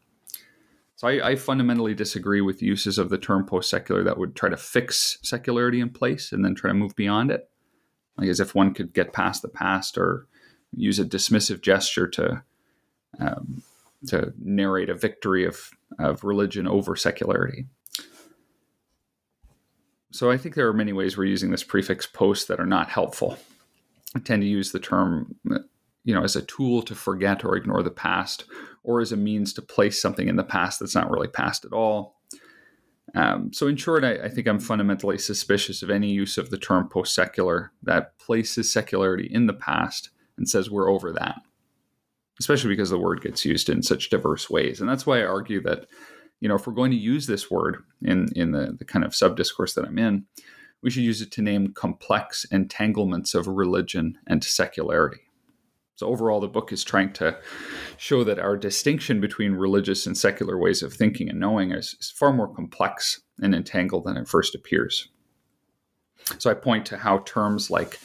So 0.95 1.09
I, 1.09 1.31
I 1.31 1.37
fundamentally 1.37 1.95
disagree 1.95 2.41
with 2.41 2.63
uses 2.63 2.97
of 2.97 3.11
the 3.11 3.19
term 3.19 3.45
post 3.45 3.69
secular 3.69 4.05
that 4.05 4.19
would 4.19 4.37
try 4.37 4.49
to 4.49 4.57
fix 4.57 5.19
secularity 5.23 5.81
in 5.81 5.91
place 5.91 6.31
and 6.31 6.45
then 6.45 6.55
try 6.55 6.71
to 6.71 6.75
move 6.75 6.95
beyond 6.95 7.33
it. 7.33 7.51
Like 8.17 8.29
as 8.29 8.41
if 8.41 8.55
one 8.55 8.75
could 8.75 8.93
get 8.93 9.13
past 9.13 9.43
the 9.43 9.49
past 9.49 9.97
or 9.97 10.27
use 10.75 10.99
a 10.99 11.05
dismissive 11.05 11.61
gesture 11.61 12.07
to 12.09 12.43
um, 13.19 13.63
to 14.09 14.33
narrate 14.39 14.91
a 14.91 14.95
victory 14.95 15.45
of, 15.45 15.71
of 15.99 16.25
religion 16.25 16.67
over 16.67 16.97
secularity. 16.97 17.67
So 20.11 20.31
I 20.31 20.37
think 20.37 20.55
there 20.55 20.67
are 20.67 20.75
many 20.75 20.93
ways 20.93 21.17
we're 21.17 21.25
using 21.25 21.51
this 21.51 21.63
prefix 21.63 22.07
post 22.07 22.49
that 22.49 22.59
are 22.59 22.67
not 22.67 22.91
helpful. 22.91 23.39
I 24.15 24.19
tend 24.19 24.43
to 24.43 24.49
use 24.49 24.73
the 24.73 24.81
term 24.81 25.37
you 26.05 26.15
know, 26.15 26.25
as 26.25 26.37
a 26.37 26.43
tool 26.43 26.83
to 26.83 26.95
forget 26.95 27.45
or 27.45 27.57
ignore 27.57 27.83
the 27.83 27.91
past, 27.91 28.45
or 28.83 29.01
as 29.01 29.13
a 29.13 29.17
means 29.17 29.53
to 29.53 29.63
place 29.63 30.01
something 30.01 30.29
in 30.29 30.37
the 30.37 30.43
past 30.43 30.81
that's 30.81 30.95
not 30.95 31.11
really 31.11 31.29
past 31.29 31.65
at 31.65 31.73
all. 31.73 32.17
Um, 33.15 33.53
so, 33.53 33.67
in 33.67 33.77
short, 33.77 34.05
I, 34.05 34.15
I, 34.25 34.29
think 34.29 34.47
I'm 34.47 34.59
fundamentally 34.59 35.19
suspicious 35.19 35.83
of 35.83 35.91
any 35.91 36.11
use 36.11 36.39
of 36.39 36.49
the 36.49 36.57
term 36.57 36.89
post 36.89 37.15
secular 37.15 37.73
that 37.83 38.19
places 38.19 38.73
secularity 38.73 39.29
in 39.31 39.47
the 39.47 39.53
past 39.53 40.11
and 40.39 40.49
says 40.49 40.71
we're 40.71 40.91
over 40.91 41.13
that, 41.13 41.37
especially 42.41 42.71
because 42.71 42.89
the 42.89 42.99
word 42.99 43.21
gets 43.21 43.45
used 43.45 43.69
in 43.69 43.83
such 43.83 44.09
diverse 44.09 44.49
ways. 44.49 44.81
And 44.81 44.89
that's 44.89 45.05
why 45.05 45.21
I 45.21 45.27
argue 45.27 45.63
that, 45.63 45.87
you 46.41 46.49
know, 46.49 46.55
if 46.55 46.67
we're 46.67 46.73
going 46.73 46.91
to 46.91 46.97
use 46.97 47.27
this 47.27 47.51
word 47.51 47.85
in, 48.01 48.29
in 48.35 48.53
the, 48.53 48.77
the 48.79 48.85
kind 48.85 49.05
of 49.05 49.15
sub 49.15 49.37
discourse 49.37 49.75
that 49.75 49.85
I'm 49.85 49.99
in, 49.99 50.25
we 50.83 50.91
should 50.91 51.05
use 51.05 51.21
it 51.21 51.31
to 51.33 51.43
name 51.43 51.75
complex 51.75 52.45
entanglements 52.51 53.35
of 53.35 53.47
religion 53.47 54.19
and 54.27 54.43
secularity. 54.43 55.21
So, 55.97 56.09
overall, 56.09 56.41
the 56.41 56.49
book 56.49 56.73
is 56.73 56.85
trying 56.85 57.13
to 57.15 57.39
show 57.97 58.25
that 58.25 58.39
our 58.39 58.57
distinction 58.57 59.21
between 59.21 59.53
religious 59.53 60.07
and 60.07 60.17
secular 60.17 60.59
ways 60.59 60.83
of 60.83 60.93
thinking 60.93 61.29
and 61.29 61.39
knowing 61.39 61.71
is, 61.71 61.95
is, 62.01 62.11
far 62.11 62.33
more 62.33 62.53
complex 62.53 63.21
and 63.41 63.55
entangled 63.55 64.05
than 64.05 64.17
it 64.17 64.29
first 64.29 64.55
appears. 64.55 65.09
So, 66.39 66.51
I 66.51 66.55
point 66.55 66.87
to 66.87 66.99
how 66.99 67.19
terms 67.19 67.71
like 67.71 67.99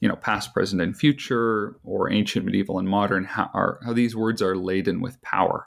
you 0.00 0.08
know, 0.08 0.16
past, 0.16 0.52
present, 0.52 0.82
and 0.82 0.94
future, 0.94 1.76
or 1.82 2.12
ancient, 2.12 2.44
medieval, 2.44 2.78
and 2.78 2.86
modern, 2.86 3.24
how, 3.24 3.48
are, 3.54 3.80
how 3.86 3.94
these 3.94 4.14
words 4.14 4.42
are 4.42 4.54
laden 4.54 5.00
with 5.00 5.18
power. 5.22 5.66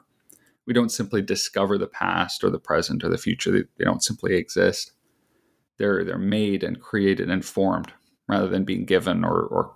We 0.67 0.74
don't 0.74 0.91
simply 0.91 1.24
discover 1.24 1.77
the 1.77 1.88
past 1.88 2.43
or 2.43 2.51
the 2.51 2.59
present 2.59 3.03
or 3.03 3.09
the 3.09 3.17
future; 3.17 3.51
they, 3.51 3.63
they 3.77 3.86
don't 3.86 4.03
simply 4.03 4.36
exist. 4.36 4.91
They're 5.77 6.03
they're 6.03 6.19
made 6.19 6.63
and 6.63 6.79
created 6.79 7.31
and 7.31 7.43
formed 7.43 7.93
rather 8.27 8.47
than 8.47 8.63
being 8.63 8.86
given 8.86 9.24
or, 9.24 9.41
or 9.41 9.75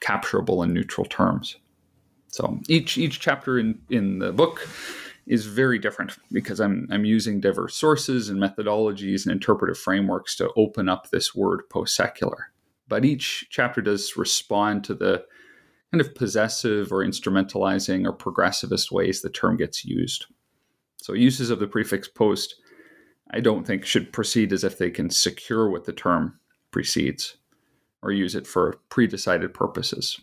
capturable 0.00 0.62
in 0.62 0.72
neutral 0.72 1.04
terms. 1.06 1.56
So 2.28 2.58
each 2.68 2.98
each 2.98 3.20
chapter 3.20 3.58
in, 3.58 3.78
in 3.90 4.18
the 4.18 4.32
book 4.32 4.68
is 5.26 5.46
very 5.46 5.78
different 5.78 6.18
because 6.32 6.60
I'm 6.60 6.88
I'm 6.90 7.04
using 7.04 7.40
diverse 7.40 7.76
sources 7.76 8.28
and 8.28 8.40
methodologies 8.40 9.24
and 9.24 9.32
interpretive 9.32 9.78
frameworks 9.78 10.36
to 10.36 10.50
open 10.56 10.88
up 10.88 11.10
this 11.10 11.34
word 11.34 11.62
post 11.70 11.94
secular. 11.94 12.52
But 12.88 13.04
each 13.04 13.46
chapter 13.50 13.80
does 13.80 14.16
respond 14.16 14.84
to 14.84 14.94
the 14.94 15.24
kind 15.92 16.00
of 16.00 16.14
possessive 16.14 16.92
or 16.92 17.04
instrumentalizing 17.04 18.04
or 18.04 18.12
progressivist 18.12 18.90
ways 18.90 19.22
the 19.22 19.30
term 19.30 19.56
gets 19.56 19.84
used. 19.84 20.26
So 20.96 21.12
uses 21.12 21.50
of 21.50 21.60
the 21.60 21.68
prefix 21.68 22.08
post 22.08 22.56
I 23.30 23.40
don't 23.40 23.66
think 23.66 23.84
should 23.84 24.12
proceed 24.12 24.52
as 24.52 24.64
if 24.64 24.78
they 24.78 24.90
can 24.90 25.08
secure 25.08 25.70
what 25.70 25.84
the 25.84 25.92
term 25.92 26.38
precedes 26.70 27.36
or 28.04 28.12
use 28.12 28.34
it 28.34 28.46
for 28.46 28.78
pre-decided 28.90 29.52
purposes 29.54 30.20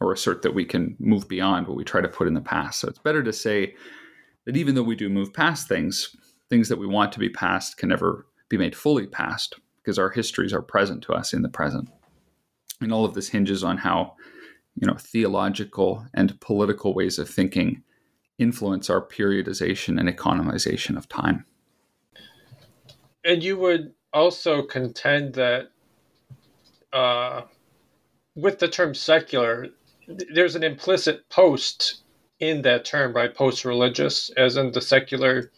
or 0.00 0.12
assert 0.12 0.42
that 0.42 0.54
we 0.54 0.64
can 0.64 0.96
move 0.98 1.28
beyond 1.28 1.66
what 1.66 1.76
we 1.76 1.84
try 1.84 2.00
to 2.00 2.08
put 2.08 2.26
in 2.26 2.34
the 2.34 2.40
past. 2.40 2.80
So 2.80 2.88
it's 2.88 2.98
better 2.98 3.22
to 3.22 3.32
say 3.32 3.74
that 4.44 4.56
even 4.56 4.74
though 4.74 4.82
we 4.82 4.96
do 4.96 5.08
move 5.08 5.32
past 5.32 5.68
things, 5.68 6.14
things 6.50 6.68
that 6.68 6.78
we 6.78 6.86
want 6.86 7.12
to 7.12 7.20
be 7.20 7.28
past 7.28 7.76
can 7.76 7.88
never 7.88 8.26
be 8.48 8.58
made 8.58 8.74
fully 8.74 9.06
past 9.06 9.54
because 9.80 9.98
our 9.98 10.10
histories 10.10 10.52
are 10.52 10.60
present 10.60 11.02
to 11.04 11.12
us 11.12 11.32
in 11.32 11.42
the 11.42 11.48
present. 11.48 11.88
And 12.80 12.92
all 12.92 13.04
of 13.04 13.14
this 13.14 13.28
hinges 13.28 13.62
on 13.62 13.78
how, 13.78 14.16
you 14.74 14.88
know, 14.88 14.96
theological 14.98 16.04
and 16.12 16.38
political 16.40 16.92
ways 16.92 17.20
of 17.20 17.30
thinking 17.30 17.84
influence 18.38 18.90
our 18.90 19.00
periodization 19.00 20.00
and 20.00 20.08
economization 20.08 20.96
of 20.96 21.08
time. 21.08 21.44
And 23.24 23.44
you 23.44 23.56
would 23.58 23.92
also 24.12 24.62
contend 24.62 25.34
that 25.34 25.70
uh, 26.92 27.42
with 28.34 28.58
the 28.58 28.68
term 28.68 28.94
secular, 28.94 29.68
there's 30.06 30.56
an 30.56 30.62
implicit 30.62 31.28
post 31.28 32.02
in 32.40 32.62
that 32.62 32.84
term, 32.84 33.12
right? 33.14 33.34
Post 33.34 33.64
religious, 33.64 34.30
as 34.36 34.56
in 34.56 34.72
the 34.72 34.80
secular 34.80 35.50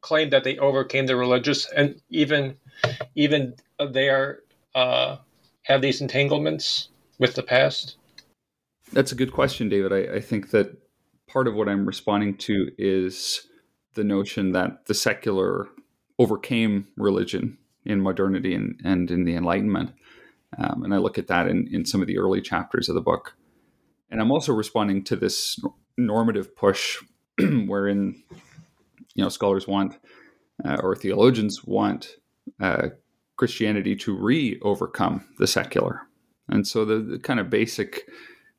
claim 0.00 0.30
that 0.30 0.44
they 0.44 0.58
overcame 0.58 1.06
the 1.06 1.16
religious, 1.16 1.70
and 1.76 2.00
even 2.10 2.56
even 3.14 3.54
they 3.92 4.08
are 4.08 4.40
uh, 4.74 5.16
have 5.62 5.80
these 5.80 6.00
entanglements 6.00 6.88
with 7.18 7.34
the 7.34 7.42
past. 7.42 7.96
That's 8.92 9.12
a 9.12 9.16
good 9.16 9.32
question, 9.32 9.68
David. 9.68 9.92
I, 9.92 10.16
I 10.16 10.20
think 10.20 10.50
that 10.50 10.76
part 11.28 11.46
of 11.46 11.54
what 11.54 11.68
I'm 11.68 11.86
responding 11.86 12.36
to 12.38 12.70
is 12.78 13.46
the 13.94 14.04
notion 14.04 14.52
that 14.52 14.86
the 14.86 14.94
secular 14.94 15.68
overcame 16.18 16.88
religion 16.96 17.58
in 17.84 18.00
modernity 18.00 18.54
and, 18.54 18.80
and 18.84 19.10
in 19.10 19.24
the 19.24 19.34
Enlightenment. 19.34 19.92
Um, 20.56 20.82
and 20.84 20.94
I 20.94 20.98
look 20.98 21.18
at 21.18 21.26
that 21.28 21.46
in, 21.48 21.68
in 21.70 21.84
some 21.84 22.00
of 22.00 22.06
the 22.06 22.18
early 22.18 22.40
chapters 22.40 22.88
of 22.88 22.94
the 22.94 23.00
book. 23.00 23.34
And 24.10 24.20
I'm 24.20 24.30
also 24.30 24.52
responding 24.52 25.04
to 25.04 25.16
this 25.16 25.58
normative 25.96 26.56
push 26.56 26.98
wherein 27.38 28.22
you 29.14 29.22
know 29.22 29.28
scholars 29.28 29.66
want 29.66 29.98
uh, 30.64 30.78
or 30.82 30.96
theologians 30.96 31.64
want 31.64 32.16
uh, 32.60 32.88
Christianity 33.36 33.94
to 33.96 34.16
re-overcome 34.16 35.24
the 35.38 35.46
secular. 35.46 36.02
And 36.48 36.66
so 36.66 36.84
the, 36.84 36.98
the, 36.98 37.18
kind 37.18 37.38
of 37.38 37.50
basic 37.50 38.08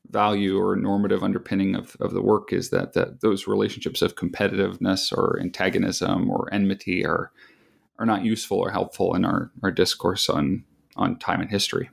value 0.08 0.58
or 0.58 0.76
normative 0.76 1.22
underpinning 1.22 1.74
of, 1.74 1.96
of 2.00 2.12
the 2.12 2.22
work 2.22 2.52
is 2.52 2.70
that, 2.70 2.94
that 2.94 3.20
those 3.20 3.46
relationships 3.46 4.00
of 4.00 4.14
competitiveness 4.14 5.12
or 5.12 5.38
antagonism 5.40 6.30
or 6.30 6.48
enmity 6.52 7.04
are 7.04 7.32
are 8.00 8.06
not 8.06 8.24
useful 8.24 8.58
or 8.58 8.70
helpful 8.70 9.14
in 9.14 9.24
our, 9.24 9.52
our 9.62 9.70
discourse 9.70 10.28
on, 10.28 10.64
on 10.96 11.18
time 11.18 11.40
and 11.40 11.50
history. 11.50 11.90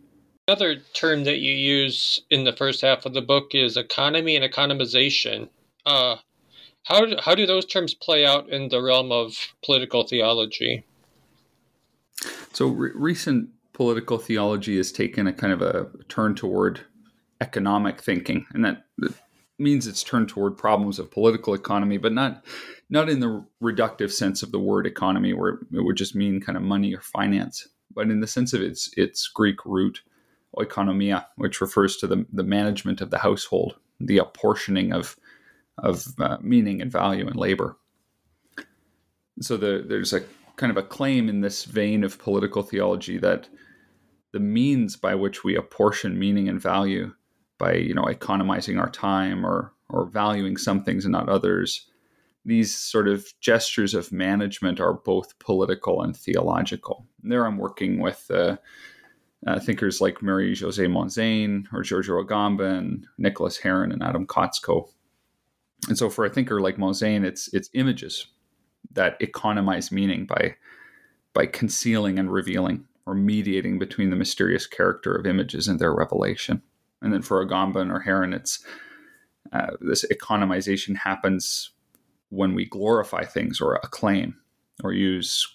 Another 0.47 0.77
term 0.93 1.25
that 1.25 1.39
you 1.39 1.51
use 1.51 2.21
in 2.29 2.45
the 2.45 2.53
first 2.53 2.81
half 2.81 3.05
of 3.05 3.13
the 3.13 3.21
book 3.21 3.53
is 3.53 3.75
economy 3.75 4.37
and 4.37 4.49
economization. 4.49 5.49
Uh, 5.85 6.15
how, 6.83 7.05
do, 7.05 7.17
how 7.21 7.35
do 7.35 7.45
those 7.45 7.65
terms 7.65 7.93
play 7.93 8.25
out 8.25 8.49
in 8.49 8.69
the 8.69 8.81
realm 8.81 9.11
of 9.11 9.35
political 9.63 10.07
theology? 10.07 10.85
So, 12.53 12.67
re- 12.67 12.91
recent 12.95 13.49
political 13.73 14.17
theology 14.17 14.77
has 14.77 14.93
taken 14.93 15.27
a 15.27 15.33
kind 15.33 15.51
of 15.51 15.61
a 15.61 15.89
turn 16.07 16.33
toward 16.33 16.79
economic 17.41 18.01
thinking, 18.01 18.45
and 18.53 18.63
that, 18.63 18.85
that 18.99 19.13
means 19.59 19.87
it's 19.87 20.03
turned 20.03 20.29
toward 20.29 20.57
problems 20.57 20.99
of 20.99 21.11
political 21.11 21.53
economy, 21.53 21.97
but 21.97 22.13
not 22.13 22.45
not 22.89 23.09
in 23.09 23.19
the 23.19 23.45
reductive 23.61 24.11
sense 24.11 24.43
of 24.43 24.51
the 24.51 24.59
word 24.59 24.85
economy, 24.85 25.33
where 25.33 25.59
it 25.73 25.83
would 25.83 25.97
just 25.97 26.15
mean 26.15 26.39
kind 26.39 26.57
of 26.57 26.63
money 26.63 26.93
or 26.93 27.01
finance, 27.01 27.67
but 27.93 28.09
in 28.09 28.19
the 28.19 28.27
sense 28.27 28.53
of 28.53 28.61
its 28.61 28.89
its 28.95 29.27
Greek 29.27 29.65
root, 29.65 30.01
oikonomia, 30.55 31.25
which 31.35 31.61
refers 31.61 31.97
to 31.97 32.07
the, 32.07 32.25
the 32.31 32.43
management 32.43 33.01
of 33.01 33.09
the 33.09 33.19
household, 33.19 33.75
the 33.99 34.17
apportioning 34.17 34.93
of 34.93 35.17
of 35.77 36.05
uh, 36.19 36.37
meaning 36.41 36.81
and 36.81 36.91
value 36.91 37.27
and 37.27 37.35
labor. 37.35 37.77
So 39.41 39.57
the, 39.57 39.85
there's 39.87 40.13
a 40.13 40.21
kind 40.55 40.71
of 40.71 40.77
a 40.77 40.87
claim 40.87 41.29
in 41.29 41.41
this 41.41 41.65
vein 41.65 42.03
of 42.03 42.17
political 42.17 42.63
theology 42.63 43.19
that 43.19 43.47
the 44.31 44.39
means 44.39 44.95
by 44.95 45.13
which 45.13 45.43
we 45.43 45.55
apportion 45.55 46.17
meaning 46.17 46.49
and 46.49 46.59
value 46.59 47.13
by 47.57 47.73
you 47.73 47.93
know 47.93 48.05
economizing 48.05 48.79
our 48.79 48.89
time 48.89 49.45
or 49.45 49.73
or 49.89 50.05
valuing 50.05 50.57
some 50.57 50.83
things 50.83 51.05
and 51.05 51.11
not 51.11 51.29
others 51.29 51.87
these 52.47 52.73
sort 52.73 53.09
of 53.09 53.27
gestures 53.41 53.93
of 53.93 54.11
management 54.13 54.79
are 54.79 54.93
both 54.93 55.37
political 55.37 56.01
and 56.01 56.15
theological. 56.15 57.05
And 57.21 57.29
there 57.29 57.45
I'm 57.45 57.57
working 57.57 57.99
with 57.99 58.25
uh, 58.31 58.55
uh, 59.45 59.59
thinkers 59.59 59.99
like 59.99 60.23
Marie 60.23 60.55
José 60.55 60.87
Mondzain 60.87 61.65
or 61.73 61.83
Giorgio 61.83 62.23
Agamben, 62.23 63.03
Nicholas 63.17 63.57
Heron, 63.57 63.91
and 63.91 64.01
Adam 64.01 64.25
Kotsko. 64.25 64.89
And 65.89 65.97
so 65.97 66.09
for 66.09 66.25
a 66.25 66.29
thinker 66.29 66.61
like 66.61 66.77
Mondzain, 66.77 67.25
it's 67.25 67.53
it's 67.53 67.69
images 67.73 68.27
that 68.93 69.17
economize 69.19 69.91
meaning 69.91 70.25
by 70.25 70.55
by 71.33 71.45
concealing 71.45 72.17
and 72.17 72.31
revealing 72.31 72.85
or 73.05 73.13
mediating 73.13 73.77
between 73.77 74.09
the 74.09 74.15
mysterious 74.15 74.65
character 74.65 75.13
of 75.13 75.27
images 75.27 75.67
and 75.67 75.79
their 75.79 75.93
revelation. 75.93 76.61
And 77.01 77.13
then 77.13 77.21
for 77.21 77.45
Agamben 77.45 77.93
or 77.93 77.99
Heron, 77.99 78.33
it's 78.33 78.63
uh, 79.53 79.71
this 79.79 80.05
economization 80.05 80.95
happens 80.95 81.71
when 82.29 82.53
we 82.53 82.65
glorify 82.65 83.23
things 83.23 83.61
or 83.61 83.75
acclaim 83.75 84.35
or 84.83 84.91
use 84.93 85.47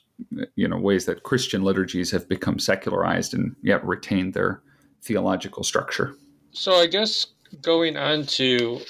you 0.55 0.69
know 0.69 0.79
ways 0.79 1.07
that 1.07 1.23
Christian 1.23 1.63
liturgies 1.63 2.11
have 2.11 2.29
become 2.29 2.59
secularized 2.59 3.35
and 3.35 3.55
yet 3.63 3.85
retained 3.85 4.35
their 4.35 4.63
theological 5.03 5.65
structure. 5.65 6.15
So 6.53 6.75
I 6.75 6.87
guess 6.87 7.27
going 7.61 7.97
on 7.97 8.25
to 8.27 8.81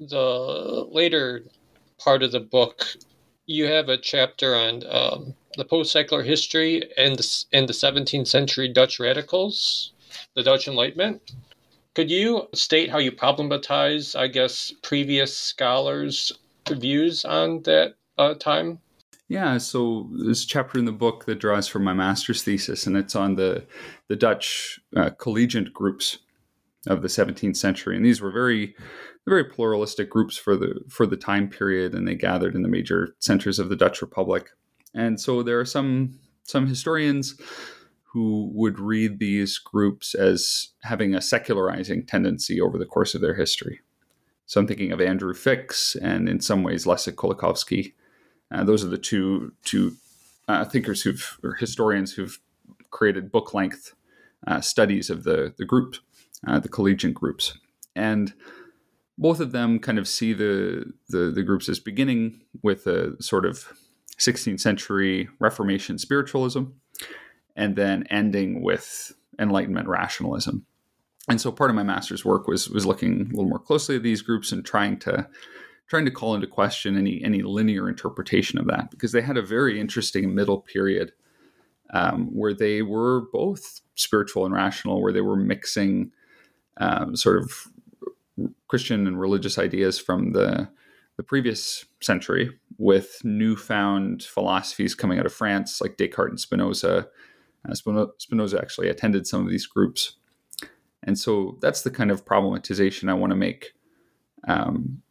the 0.00 0.86
later 0.90 1.44
part 1.98 2.22
of 2.22 2.32
the 2.32 2.40
book, 2.40 2.86
you 3.46 3.66
have 3.66 3.88
a 3.88 3.98
chapter 3.98 4.54
on 4.54 4.82
um, 4.88 5.34
the 5.56 5.64
post-secular 5.64 6.22
history 6.22 6.82
and 6.96 7.16
the, 7.16 7.44
and 7.52 7.68
the 7.68 7.72
17th 7.72 8.26
century 8.26 8.68
Dutch 8.68 8.98
radicals, 8.98 9.92
the 10.34 10.42
Dutch 10.42 10.66
Enlightenment. 10.66 11.32
Could 11.94 12.10
you 12.10 12.48
state 12.54 12.90
how 12.90 12.98
you 12.98 13.12
problematize, 13.12 14.18
I 14.18 14.26
guess, 14.28 14.72
previous 14.82 15.36
scholars' 15.36 16.32
views 16.70 17.24
on 17.24 17.62
that 17.62 17.94
uh, 18.16 18.34
time? 18.34 18.78
Yeah, 19.28 19.58
so 19.58 20.08
there's 20.12 20.44
a 20.44 20.46
chapter 20.46 20.78
in 20.78 20.84
the 20.84 20.92
book 20.92 21.24
that 21.26 21.38
draws 21.38 21.68
from 21.68 21.84
my 21.84 21.92
master's 21.92 22.42
thesis, 22.42 22.86
and 22.86 22.96
it's 22.96 23.16
on 23.16 23.36
the 23.36 23.66
the 24.08 24.16
Dutch 24.16 24.80
uh, 24.96 25.10
Collegiant 25.10 25.72
groups 25.72 26.18
of 26.86 27.02
the 27.02 27.08
17th 27.08 27.56
century, 27.56 27.96
and 27.96 28.04
these 28.04 28.20
were 28.20 28.32
very 28.32 28.74
very 29.26 29.44
pluralistic 29.44 30.10
groups 30.10 30.36
for 30.36 30.56
the 30.56 30.80
for 30.88 31.06
the 31.06 31.16
time 31.16 31.48
period, 31.48 31.94
and 31.94 32.06
they 32.06 32.14
gathered 32.14 32.54
in 32.54 32.62
the 32.62 32.68
major 32.68 33.14
centers 33.20 33.58
of 33.58 33.68
the 33.68 33.76
Dutch 33.76 34.02
Republic. 34.02 34.50
And 34.94 35.20
so 35.20 35.42
there 35.42 35.60
are 35.60 35.64
some 35.64 36.18
some 36.44 36.66
historians 36.66 37.40
who 38.12 38.50
would 38.52 38.78
read 38.78 39.18
these 39.18 39.58
groups 39.58 40.14
as 40.14 40.68
having 40.82 41.14
a 41.14 41.20
secularizing 41.20 42.04
tendency 42.04 42.60
over 42.60 42.78
the 42.78 42.86
course 42.86 43.14
of 43.14 43.20
their 43.20 43.34
history. 43.34 43.80
So 44.46 44.60
I'm 44.60 44.66
thinking 44.66 44.92
of 44.92 45.00
Andrew 45.00 45.32
Fix 45.32 45.96
and 45.96 46.28
in 46.28 46.40
some 46.40 46.62
ways 46.62 46.84
Leszek 46.84 47.14
Kolakowski. 47.14 47.94
Uh, 48.50 48.64
those 48.64 48.84
are 48.84 48.88
the 48.88 48.98
two 48.98 49.52
two 49.64 49.96
uh, 50.46 50.64
thinkers 50.64 51.02
who've 51.02 51.38
or 51.42 51.54
historians 51.54 52.12
who've 52.12 52.38
created 52.90 53.32
book 53.32 53.54
length 53.54 53.94
uh, 54.46 54.60
studies 54.60 55.08
of 55.08 55.24
the 55.24 55.54
the 55.56 55.64
group, 55.64 55.96
uh, 56.46 56.58
the 56.58 56.68
Collegiant 56.68 57.14
groups, 57.14 57.56
and 57.96 58.34
both 59.18 59.40
of 59.40 59.52
them 59.52 59.78
kind 59.78 59.98
of 59.98 60.08
see 60.08 60.32
the, 60.32 60.92
the, 61.08 61.30
the 61.30 61.42
groups 61.42 61.68
as 61.68 61.78
beginning 61.78 62.40
with 62.62 62.86
a 62.86 63.14
sort 63.22 63.44
of 63.44 63.72
16th 64.18 64.60
century 64.60 65.28
Reformation 65.38 65.98
spiritualism, 65.98 66.64
and 67.56 67.76
then 67.76 68.04
ending 68.10 68.62
with 68.62 69.12
Enlightenment 69.38 69.88
rationalism. 69.88 70.66
And 71.28 71.40
so 71.40 71.52
part 71.52 71.70
of 71.70 71.76
my 71.76 71.82
master's 71.82 72.24
work 72.24 72.48
was 72.48 72.68
was 72.68 72.86
looking 72.86 73.22
a 73.22 73.30
little 73.30 73.48
more 73.48 73.58
closely 73.58 73.96
at 73.96 74.02
these 74.02 74.22
groups 74.22 74.52
and 74.52 74.64
trying 74.64 74.98
to 75.00 75.28
trying 75.88 76.04
to 76.04 76.10
call 76.10 76.34
into 76.34 76.46
question 76.46 76.96
any 76.96 77.22
any 77.22 77.42
linear 77.42 77.88
interpretation 77.88 78.58
of 78.58 78.66
that 78.66 78.90
because 78.90 79.12
they 79.12 79.20
had 79.20 79.36
a 79.36 79.42
very 79.42 79.78
interesting 79.78 80.34
middle 80.34 80.60
period 80.60 81.12
um, 81.92 82.26
where 82.34 82.54
they 82.54 82.82
were 82.82 83.22
both 83.32 83.82
spiritual 83.94 84.46
and 84.46 84.54
rational, 84.54 85.02
where 85.02 85.12
they 85.12 85.20
were 85.20 85.36
mixing 85.36 86.10
um, 86.78 87.14
sort 87.14 87.42
of 87.42 87.68
Christian 88.66 89.06
and 89.06 89.20
religious 89.20 89.58
ideas 89.58 89.98
from 89.98 90.32
the 90.32 90.68
the 91.18 91.22
previous 91.22 91.84
century 92.00 92.50
with 92.78 93.20
newfound 93.22 94.22
philosophies 94.22 94.94
coming 94.94 95.18
out 95.18 95.26
of 95.26 95.32
France, 95.32 95.80
like 95.80 95.98
Descartes 95.98 96.30
and 96.30 96.40
Spinoza. 96.40 97.06
Spinoza 97.72 98.58
actually 98.60 98.88
attended 98.88 99.26
some 99.26 99.44
of 99.44 99.50
these 99.50 99.66
groups. 99.66 100.16
And 101.04 101.18
so 101.18 101.58
that's 101.60 101.82
the 101.82 101.90
kind 101.90 102.10
of 102.10 102.24
problematization 102.24 103.08
I 103.08 103.14
want 103.14 103.30
to 103.30 103.36
make 103.36 103.72
um, 104.46 105.02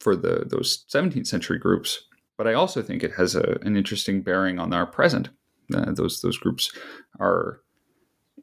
for 0.00 0.16
the 0.16 0.44
those 0.46 0.84
17th 0.88 1.26
century 1.26 1.58
groups. 1.58 2.04
But 2.36 2.46
I 2.46 2.54
also 2.54 2.82
think 2.82 3.02
it 3.02 3.12
has 3.12 3.34
a, 3.34 3.58
an 3.62 3.76
interesting 3.76 4.22
bearing 4.22 4.58
on 4.58 4.72
our 4.72 4.86
present. 4.86 5.30
Uh, 5.74 5.92
those 5.92 6.20
those 6.20 6.38
groups 6.38 6.72
are 7.20 7.60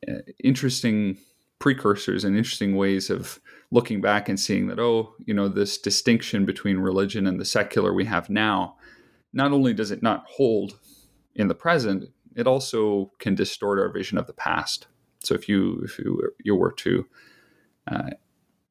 uh, 0.07 0.21
interesting 0.43 1.17
precursors 1.59 2.23
and 2.23 2.35
interesting 2.35 2.75
ways 2.75 3.11
of 3.11 3.39
looking 3.69 4.01
back 4.01 4.27
and 4.27 4.39
seeing 4.39 4.65
that 4.65 4.79
oh 4.79 5.13
you 5.25 5.33
know 5.33 5.47
this 5.47 5.77
distinction 5.77 6.43
between 6.43 6.77
religion 6.77 7.27
and 7.27 7.39
the 7.39 7.45
secular 7.45 7.93
we 7.93 8.03
have 8.03 8.31
now 8.31 8.75
not 9.31 9.51
only 9.51 9.71
does 9.71 9.91
it 9.91 10.01
not 10.01 10.25
hold 10.27 10.79
in 11.35 11.47
the 11.47 11.53
present 11.53 12.09
it 12.35 12.47
also 12.47 13.11
can 13.19 13.35
distort 13.35 13.79
our 13.79 13.89
vision 13.89 14.17
of 14.17 14.27
the 14.27 14.33
past 14.33 14.87
so 15.19 15.35
if 15.35 15.47
you 15.47 15.81
if 15.83 15.99
you, 15.99 16.31
you 16.43 16.55
were 16.55 16.71
to 16.71 17.05
uh, 17.91 18.09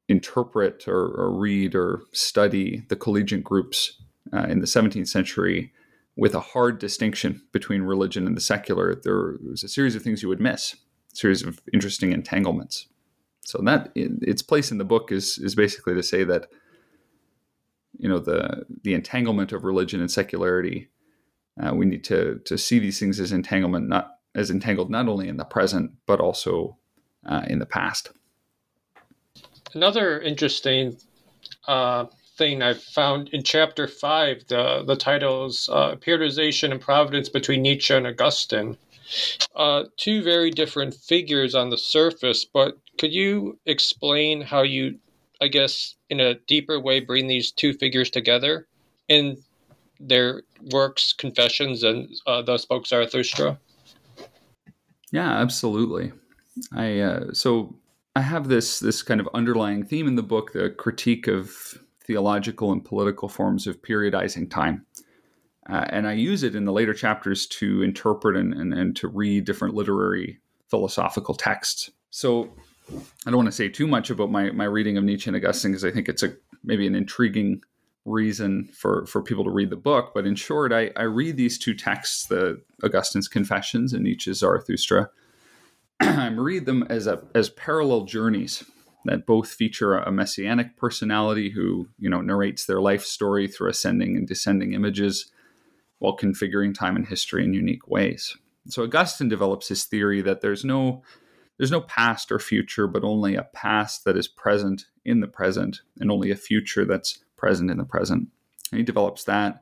interpret 0.07 0.87
or, 0.87 1.07
or, 1.07 1.31
read 1.31 1.75
or 1.75 2.01
study 2.11 2.83
the 2.89 2.95
Collegiant 2.95 3.43
groups 3.43 4.01
uh, 4.33 4.43
in 4.43 4.59
the 4.59 4.65
17th 4.65 5.07
century 5.07 5.73
with 6.15 6.33
a 6.33 6.39
hard 6.39 6.79
distinction 6.79 7.41
between 7.51 7.81
religion 7.81 8.27
and 8.27 8.35
the 8.35 8.41
secular 8.41 8.95
there 8.95 9.37
was 9.49 9.63
a 9.63 9.69
series 9.69 9.95
of 9.95 10.01
things 10.01 10.21
you 10.21 10.29
would 10.29 10.41
miss 10.41 10.75
a 11.13 11.15
series 11.15 11.43
of 11.43 11.61
interesting 11.73 12.11
entanglements 12.11 12.87
so 13.43 13.59
that 13.63 13.91
its 13.95 14.41
place 14.41 14.71
in 14.71 14.77
the 14.77 14.85
book 14.85 15.11
is 15.11 15.37
is 15.39 15.55
basically 15.55 15.93
to 15.93 16.03
say 16.03 16.23
that 16.23 16.47
you 17.97 18.07
know 18.07 18.19
the 18.19 18.65
the 18.83 18.93
entanglement 18.93 19.51
of 19.51 19.63
religion 19.63 19.99
and 19.99 20.11
secularity. 20.11 20.89
Uh, 21.59 21.73
we 21.73 21.85
need 21.85 22.03
to 22.03 22.39
to 22.45 22.57
see 22.57 22.79
these 22.79 22.99
things 22.99 23.19
as 23.19 23.31
entanglement, 23.31 23.87
not 23.87 24.17
as 24.35 24.49
entangled 24.49 24.89
not 24.89 25.07
only 25.07 25.27
in 25.27 25.37
the 25.37 25.45
present 25.45 25.91
but 26.05 26.19
also 26.19 26.77
uh, 27.25 27.43
in 27.47 27.59
the 27.59 27.65
past. 27.65 28.11
Another 29.73 30.19
interesting 30.19 30.97
uh, 31.67 32.05
thing 32.37 32.61
I 32.61 32.73
found 32.73 33.29
in 33.29 33.43
chapter 33.43 33.87
five, 33.87 34.45
the 34.47 34.83
the 34.85 34.95
titles 34.95 35.69
uh, 35.71 35.95
"Periodization 35.95 36.71
and 36.71 36.81
Providence" 36.81 37.29
between 37.29 37.61
Nietzsche 37.61 37.93
and 37.93 38.07
Augustine. 38.07 38.77
Uh, 39.55 39.83
two 39.97 40.23
very 40.23 40.51
different 40.51 40.93
figures 40.93 41.53
on 41.53 41.69
the 41.69 41.77
surface, 41.77 42.45
but 42.45 42.77
could 42.97 43.11
you 43.11 43.59
explain 43.65 44.41
how 44.41 44.61
you, 44.61 44.99
I 45.41 45.49
guess, 45.49 45.95
in 46.09 46.21
a 46.21 46.35
deeper 46.35 46.79
way, 46.79 47.01
bring 47.01 47.27
these 47.27 47.51
two 47.51 47.73
figures 47.73 48.09
together 48.09 48.67
in 49.09 49.37
their 50.07 50.43
works, 50.71 51.13
Confessions, 51.13 51.83
and 51.83 52.09
uh, 52.27 52.41
Thus 52.41 52.63
Spoke 52.63 52.87
Zarathustra? 52.87 53.59
Yeah, 55.11 55.31
absolutely. 55.31 56.11
I 56.73 56.99
uh, 56.99 57.33
so 57.33 57.75
I 58.15 58.21
have 58.21 58.47
this 58.47 58.79
this 58.79 59.03
kind 59.03 59.19
of 59.19 59.29
underlying 59.33 59.83
theme 59.83 60.07
in 60.07 60.15
the 60.15 60.23
book, 60.23 60.53
the 60.53 60.69
critique 60.69 61.27
of 61.27 61.77
theological 62.05 62.71
and 62.71 62.83
political 62.83 63.29
forms 63.29 63.67
of 63.67 63.81
periodizing 63.81 64.49
time. 64.49 64.85
Uh, 65.69 65.85
and 65.89 66.07
I 66.07 66.13
use 66.13 66.43
it 66.43 66.55
in 66.55 66.65
the 66.65 66.71
later 66.71 66.93
chapters 66.93 67.45
to 67.47 67.83
interpret 67.83 68.35
and, 68.35 68.53
and, 68.53 68.73
and 68.73 68.95
to 68.97 69.07
read 69.07 69.45
different 69.45 69.75
literary 69.75 70.39
philosophical 70.67 71.35
texts. 71.35 71.91
So 72.09 72.51
I 72.91 73.29
don't 73.29 73.37
want 73.37 73.47
to 73.47 73.53
say 73.53 73.69
too 73.69 73.87
much 73.87 74.09
about 74.09 74.31
my, 74.31 74.51
my 74.51 74.65
reading 74.65 74.97
of 74.97 75.03
Nietzsche 75.03 75.29
and 75.29 75.37
Augustine 75.37 75.71
because 75.71 75.85
I 75.85 75.91
think 75.91 76.09
it's 76.09 76.23
a 76.23 76.33
maybe 76.63 76.87
an 76.87 76.95
intriguing 76.95 77.61
reason 78.05 78.69
for, 78.73 79.05
for 79.05 79.21
people 79.21 79.43
to 79.43 79.51
read 79.51 79.69
the 79.69 79.75
book. 79.75 80.11
But 80.13 80.25
in 80.25 80.35
short, 80.35 80.73
I, 80.73 80.91
I 80.95 81.03
read 81.03 81.37
these 81.37 81.57
two 81.57 81.73
texts, 81.73 82.25
the 82.25 82.61
Augustine's 82.83 83.27
Confessions 83.27 83.93
and 83.93 84.03
Nietzsche's 84.03 84.39
Zarathustra. 84.39 85.09
I 85.99 86.29
read 86.29 86.65
them 86.65 86.83
as 86.89 87.07
a 87.07 87.21
as 87.35 87.49
parallel 87.49 88.05
journeys 88.05 88.63
that 89.05 89.25
both 89.25 89.51
feature 89.51 89.95
a 89.95 90.11
messianic 90.11 90.77
personality 90.77 91.51
who 91.51 91.89
you 91.99 92.09
know 92.09 92.21
narrates 92.21 92.65
their 92.65 92.81
life 92.81 93.03
story 93.03 93.47
through 93.47 93.69
ascending 93.69 94.15
and 94.15 94.27
descending 94.27 94.73
images 94.73 95.31
while 95.99 96.17
configuring 96.17 96.73
time 96.73 96.95
and 96.95 97.07
history 97.07 97.43
in 97.43 97.53
unique 97.53 97.87
ways. 97.87 98.35
So 98.67 98.83
Augustine 98.83 99.29
develops 99.29 99.67
his 99.67 99.85
theory 99.85 100.21
that 100.21 100.41
there's 100.41 100.65
no 100.65 101.03
there's 101.57 101.71
no 101.71 101.81
past 101.81 102.31
or 102.31 102.39
future, 102.39 102.87
but 102.87 103.03
only 103.03 103.35
a 103.35 103.43
past 103.43 104.03
that 104.05 104.17
is 104.17 104.27
present 104.27 104.85
in 105.05 105.19
the 105.19 105.27
present, 105.27 105.81
and 105.99 106.11
only 106.11 106.31
a 106.31 106.35
future 106.35 106.85
that's 106.85 107.19
present 107.41 107.71
in 107.71 107.77
the 107.77 107.83
present. 107.83 108.27
And 108.71 108.77
he 108.79 108.83
develops 108.83 109.23
that. 109.25 109.61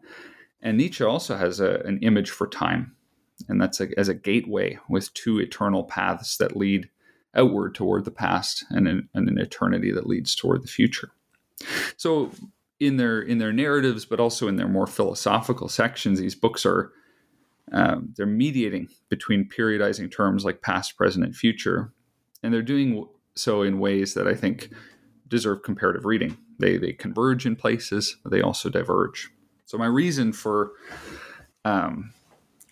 And 0.62 0.78
Nietzsche 0.78 1.04
also 1.04 1.38
has 1.38 1.60
a, 1.60 1.82
an 1.86 2.00
image 2.02 2.30
for 2.30 2.48
time, 2.48 2.96
and 3.48 3.62
that's 3.62 3.80
a, 3.80 3.88
as 3.98 4.10
a 4.10 4.14
gateway 4.14 4.78
with 4.90 5.14
two 5.14 5.40
eternal 5.40 5.84
paths 5.86 6.38
that 6.38 6.58
lead 6.58 6.90
outward 7.34 7.76
toward 7.76 8.04
the 8.04 8.12
past 8.12 8.66
and 8.70 8.88
an, 8.88 9.10
and 9.14 9.30
an 9.30 9.38
eternity 9.38 9.92
that 9.94 10.08
leads 10.08 10.36
toward 10.36 10.62
the 10.62 10.68
future. 10.68 11.12
So 11.96 12.32
in 12.80 12.98
their 12.98 13.22
in 13.22 13.38
their 13.38 13.54
narratives, 13.54 14.06
but 14.06 14.20
also 14.20 14.48
in 14.48 14.58
their 14.58 14.68
more 14.68 14.88
philosophical 14.88 15.70
sections, 15.70 16.20
these 16.20 16.36
books 16.36 16.66
are 16.66 16.92
um, 17.72 18.14
they're 18.18 18.26
mediating 18.26 18.90
between 19.10 19.48
periodizing 19.48 20.12
terms 20.12 20.44
like 20.44 20.62
past, 20.62 20.98
present, 20.98 21.26
and 21.26 21.36
future, 21.36 21.94
and 22.44 22.54
they're 22.54 22.62
doing 22.62 23.08
so 23.36 23.62
in 23.62 23.80
ways 23.80 24.14
that 24.14 24.28
I 24.28 24.36
think 24.36 24.70
deserve 25.28 25.64
comparative 25.64 26.06
reading. 26.06 26.38
They 26.60 26.78
they 26.78 26.94
converge 26.94 27.46
in 27.46 27.56
places, 27.56 28.18
they 28.26 28.42
also 28.42 28.70
diverge. 28.70 29.30
So 29.66 29.78
my 29.78 29.86
reason 29.86 30.34
for 30.34 30.72
um, 31.64 32.12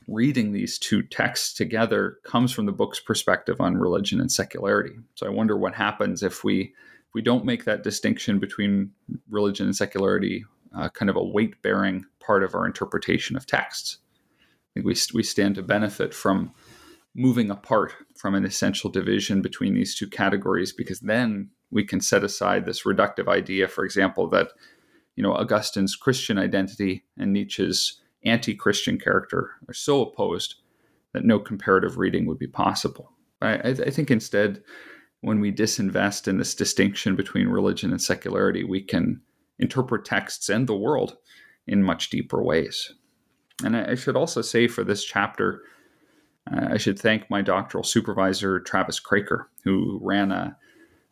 reading 0.08 0.52
these 0.52 0.80
two 0.80 1.04
texts 1.04 1.54
together 1.54 2.17
comes 2.23 2.52
from 2.52 2.65
the 2.65 2.71
book's 2.71 3.00
perspective 3.00 3.60
on 3.60 3.78
religion 3.78 4.19
and 4.19 4.32
secularity. 4.32 4.95
So 5.15 5.28
I 5.28 5.30
wonder 5.30 5.58
what 5.58 5.76
happens 5.76 6.23
if 6.23 6.43
we 6.43 6.62
if 6.62 7.13
we 7.13 7.21
don't 7.21 7.45
make 7.45 7.65
that 7.65 7.84
distinction 7.84 8.39
between 8.39 8.91
religion 9.30 9.65
and 9.65 9.76
secularity 9.76 10.45
uh, 10.76 10.89
kind 10.89 11.10
of 11.10 11.15
a 11.15 11.23
weight 11.23 11.62
bearing 11.62 12.06
part 12.19 12.43
of 12.43 12.54
our 12.54 12.65
interpretation 12.65 13.36
of 13.36 13.45
texts. 13.45 13.97
I 14.41 14.82
think 14.82 14.86
we 14.86 14.95
we 15.13 15.23
stand 15.23 15.56
to 15.56 15.63
benefit 15.63 16.13
from 16.13 16.54
moving 17.15 17.50
apart 17.50 17.93
from 18.15 18.36
an 18.36 18.45
essential 18.45 18.89
division 18.89 19.41
between 19.41 19.73
these 19.73 19.95
two 19.95 20.08
categories 20.08 20.71
because 20.71 21.00
then 21.00 21.50
we 21.71 21.84
can 21.84 22.01
set 22.01 22.23
aside 22.23 22.65
this 22.65 22.84
reductive 22.84 23.27
idea, 23.27 23.67
for 23.67 23.84
example, 23.84 24.30
that 24.30 24.49
you 25.15 25.23
know 25.23 25.34
Augustine's 25.34 25.95
Christian 25.95 26.38
identity 26.38 27.06
and 27.17 27.34
Nietzsche's 27.34 28.01
anti-Christian 28.23 28.99
character 28.99 29.51
are 29.67 29.73
so 29.73 30.01
opposed 30.01 30.56
that 31.13 31.25
no 31.25 31.39
comparative 31.39 31.97
reading 31.97 32.25
would 32.25 32.39
be 32.39 32.47
possible. 32.47 33.12
I, 33.41 33.53
I 33.69 33.89
think 33.91 34.12
instead, 34.12 34.63
when 35.21 35.39
we 35.39 35.51
disinvest 35.51 36.27
in 36.27 36.38
this 36.38 36.56
distinction 36.56 37.15
between 37.15 37.47
religion 37.47 37.91
and 37.91 38.01
secularity, 38.01 38.63
we 38.63 38.82
can 38.82 39.21
interpret 39.60 40.06
texts 40.06 40.49
and 40.49 40.67
the 40.67 40.75
world 40.75 41.17
in 41.65 41.84
much 41.84 42.10
deeper 42.10 42.43
ways. 42.43 42.93
And 43.63 43.75
I, 43.75 43.91
I 43.91 43.95
should 43.95 44.15
also 44.15 44.41
say 44.41 44.67
for 44.67 44.84
this 44.84 45.03
chapter, 45.03 45.62
uh, 46.51 46.67
I 46.71 46.77
should 46.77 46.99
thank 46.99 47.30
my 47.30 47.41
doctoral 47.41 47.84
supervisor, 47.84 48.60
Travis 48.60 48.99
Kroeker, 48.99 49.45
who 49.63 49.99
ran 50.01 50.32
a, 50.32 50.58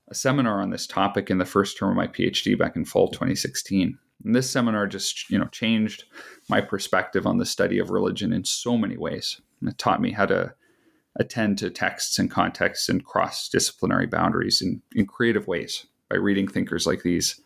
a 0.08 0.16
seminar 0.16 0.62
on 0.62 0.70
this 0.70 0.88
topic 0.88 1.30
in 1.30 1.38
the 1.38 1.46
first 1.46 1.78
term 1.78 1.90
of 1.90 1.96
my 1.96 2.08
PhD 2.08 2.58
back 2.58 2.76
in 2.76 2.86
fall 2.86 3.10
2016. 3.10 3.98
And 4.24 4.36
this 4.36 4.50
seminar 4.50 4.88
just, 4.88 5.30
you 5.30 5.38
know, 5.38 5.48
changed 5.48 6.06
my 6.50 6.62
perspective 6.62 7.26
on 7.26 7.38
the 7.38 7.46
study 7.46 7.80
of 7.80 7.90
religion 7.90 8.32
in 8.32 8.46
so 8.46 8.78
many 8.78 8.98
ways. 8.98 9.42
It 9.66 9.78
taught 9.78 10.02
me 10.02 10.12
how 10.12 10.26
to 10.28 10.54
attend 11.18 11.58
to 11.58 11.70
texts 11.70 12.20
and 12.20 12.30
contexts 12.30 12.90
and 12.90 13.04
cross-disciplinary 13.04 14.06
boundaries 14.06 14.62
in, 14.62 14.82
in 14.94 15.06
creative 15.06 15.48
ways 15.48 15.86
by 16.10 16.18
reading 16.18 16.48
thinkers 16.48 16.86
like 16.86 17.04
these 17.04 17.42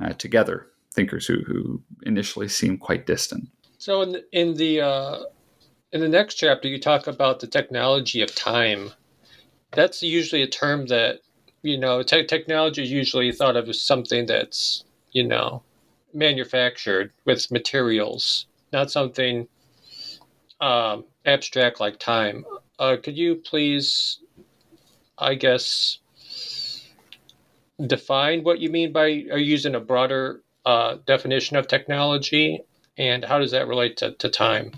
uh, 0.00 0.12
together, 0.14 0.66
thinkers 0.92 1.26
who, 1.26 1.42
who 1.46 1.82
initially 2.02 2.48
seem 2.48 2.78
quite 2.78 3.06
distant. 3.06 3.48
So 3.78 4.02
in 4.02 4.12
the, 4.12 4.24
in 4.32 4.54
the 4.54 4.80
uh, 4.80 5.18
in 5.92 6.00
the 6.00 6.08
next 6.08 6.34
chapter, 6.34 6.66
you 6.66 6.80
talk 6.80 7.06
about 7.06 7.38
the 7.38 7.46
technology 7.46 8.20
of 8.20 8.34
time. 8.34 8.90
That's 9.70 10.02
usually 10.02 10.42
a 10.42 10.48
term 10.48 10.86
that 10.86 11.20
you 11.64 11.78
know 11.78 12.02
te- 12.02 12.26
technology 12.26 12.82
is 12.82 12.92
usually 12.92 13.32
thought 13.32 13.56
of 13.56 13.68
as 13.68 13.80
something 13.80 14.26
that's 14.26 14.84
you 15.12 15.26
know 15.26 15.62
manufactured 16.12 17.12
with 17.24 17.50
materials, 17.50 18.46
not 18.72 18.90
something 18.90 19.48
um, 20.60 21.04
abstract 21.24 21.80
like 21.80 21.98
time. 21.98 22.44
Uh, 22.78 22.96
could 23.02 23.16
you 23.16 23.36
please, 23.36 24.20
I 25.18 25.34
guess, 25.34 25.98
define 27.84 28.44
what 28.44 28.60
you 28.60 28.70
mean 28.70 28.92
by 28.92 29.24
are 29.32 29.38
using 29.38 29.74
a 29.74 29.80
broader 29.80 30.42
uh, 30.64 30.98
definition 31.06 31.56
of 31.56 31.66
technology, 31.66 32.60
and 32.98 33.24
how 33.24 33.38
does 33.38 33.50
that 33.50 33.66
relate 33.66 33.96
to, 33.96 34.12
to 34.12 34.28
time? 34.28 34.72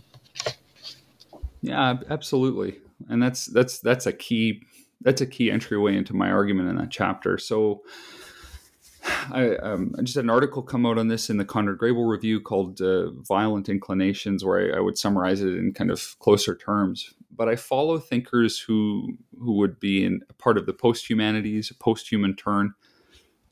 Yeah, 1.62 1.94
absolutely, 2.08 2.78
and 3.08 3.20
that's 3.20 3.46
that's 3.46 3.80
that's 3.80 4.06
a 4.06 4.12
key 4.12 4.62
that's 5.00 5.20
a 5.20 5.26
key 5.26 5.50
entryway 5.50 5.96
into 5.96 6.14
my 6.14 6.30
argument 6.30 6.68
in 6.68 6.76
that 6.76 6.90
chapter. 6.90 7.38
So 7.38 7.82
I, 9.30 9.56
um, 9.56 9.94
just 10.02 10.16
had 10.16 10.24
an 10.24 10.30
article 10.30 10.62
come 10.62 10.86
out 10.86 10.98
on 10.98 11.08
this 11.08 11.30
in 11.30 11.36
the 11.36 11.44
Conrad 11.44 11.78
Grebel 11.78 12.04
review 12.04 12.40
called 12.40 12.80
uh, 12.80 13.10
Violent 13.12 13.68
Inclinations, 13.68 14.44
where 14.44 14.74
I, 14.74 14.78
I, 14.78 14.80
would 14.80 14.98
summarize 14.98 15.42
it 15.42 15.54
in 15.54 15.72
kind 15.72 15.90
of 15.90 16.18
closer 16.18 16.54
terms. 16.54 17.14
But 17.30 17.48
I 17.48 17.56
follow 17.56 17.98
thinkers 17.98 18.58
who 18.58 19.16
who 19.38 19.52
would 19.54 19.78
be 19.78 20.04
in 20.04 20.22
part 20.38 20.58
of 20.58 20.66
the 20.66 20.72
post 20.72 21.08
humanities, 21.08 21.72
post 21.78 22.10
human 22.10 22.34
turn, 22.34 22.74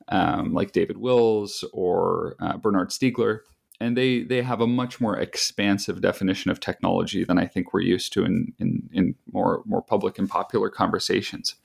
um, 0.09 0.55
like 0.55 0.73
David 0.73 0.97
Wills 0.97 1.65
or 1.73 2.37
uh, 2.41 2.57
Bernard 2.57 2.91
Stiegler. 2.91 3.41
And 3.81 3.97
they, 3.97 4.23
they 4.23 4.43
have 4.43 4.61
a 4.61 4.67
much 4.67 5.01
more 5.01 5.19
expansive 5.19 6.01
definition 6.01 6.51
of 6.51 6.61
technology 6.61 7.25
than 7.25 7.39
I 7.39 7.47
think 7.47 7.73
we're 7.73 7.83
used 7.83 8.13
to 8.15 8.25
in, 8.25 8.53
in, 8.59 8.89
in 8.93 9.15
more, 9.33 9.63
more 9.67 9.83
public 9.83 10.19
and 10.19 10.29
popular 10.29 10.71
conversations. 10.71 11.57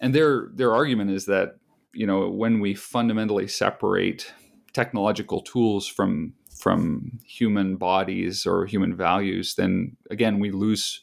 And 0.00 0.14
their, 0.14 0.48
their 0.52 0.74
argument 0.74 1.12
is 1.12 1.26
that 1.26 1.56
you 1.92 2.06
know 2.06 2.28
when 2.28 2.60
we 2.60 2.74
fundamentally 2.74 3.46
separate 3.46 4.32
technological 4.72 5.40
tools 5.40 5.86
from 5.86 6.34
from 6.58 7.18
human 7.24 7.76
bodies 7.76 8.46
or 8.46 8.66
human 8.66 8.94
values 8.94 9.54
then 9.54 9.96
again 10.10 10.38
we 10.38 10.50
lose 10.50 11.00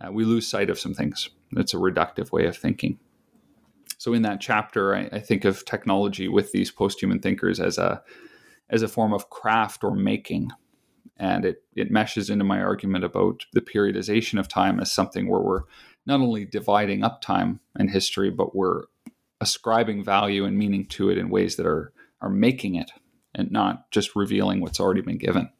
uh, 0.00 0.12
we 0.12 0.24
lose 0.24 0.46
sight 0.46 0.70
of 0.70 0.78
some 0.78 0.94
things 0.94 1.30
it's 1.52 1.74
a 1.74 1.78
reductive 1.78 2.32
way 2.32 2.46
of 2.46 2.56
thinking 2.56 2.98
so 3.98 4.12
in 4.12 4.22
that 4.22 4.40
chapter 4.40 4.94
I, 4.94 5.08
I 5.12 5.20
think 5.20 5.44
of 5.44 5.64
technology 5.64 6.28
with 6.28 6.52
these 6.52 6.70
post-human 6.70 7.20
thinkers 7.20 7.60
as 7.60 7.78
a 7.78 8.02
as 8.70 8.82
a 8.82 8.88
form 8.88 9.12
of 9.12 9.30
craft 9.30 9.84
or 9.84 9.94
making 9.94 10.50
and 11.16 11.44
it 11.44 11.62
it 11.76 11.90
meshes 11.90 12.30
into 12.30 12.44
my 12.44 12.60
argument 12.60 13.04
about 13.04 13.44
the 13.52 13.60
periodization 13.60 14.38
of 14.38 14.48
time 14.48 14.80
as 14.80 14.90
something 14.90 15.28
where 15.28 15.40
we're 15.40 15.62
not 16.06 16.20
only 16.20 16.44
dividing 16.44 17.04
up 17.04 17.20
time 17.20 17.60
and 17.76 17.90
history 17.90 18.30
but 18.30 18.54
we're 18.54 18.84
ascribing 19.40 20.04
value 20.04 20.44
and 20.44 20.58
meaning 20.58 20.86
to 20.86 21.10
it 21.10 21.18
in 21.18 21.30
ways 21.30 21.56
that 21.56 21.66
are 21.66 21.92
are 22.20 22.30
making 22.30 22.74
it 22.74 22.92
and 23.34 23.50
not 23.50 23.90
just 23.90 24.16
revealing 24.16 24.60
what's 24.60 24.80
already 24.80 25.00
been 25.00 25.18
given. 25.18 25.50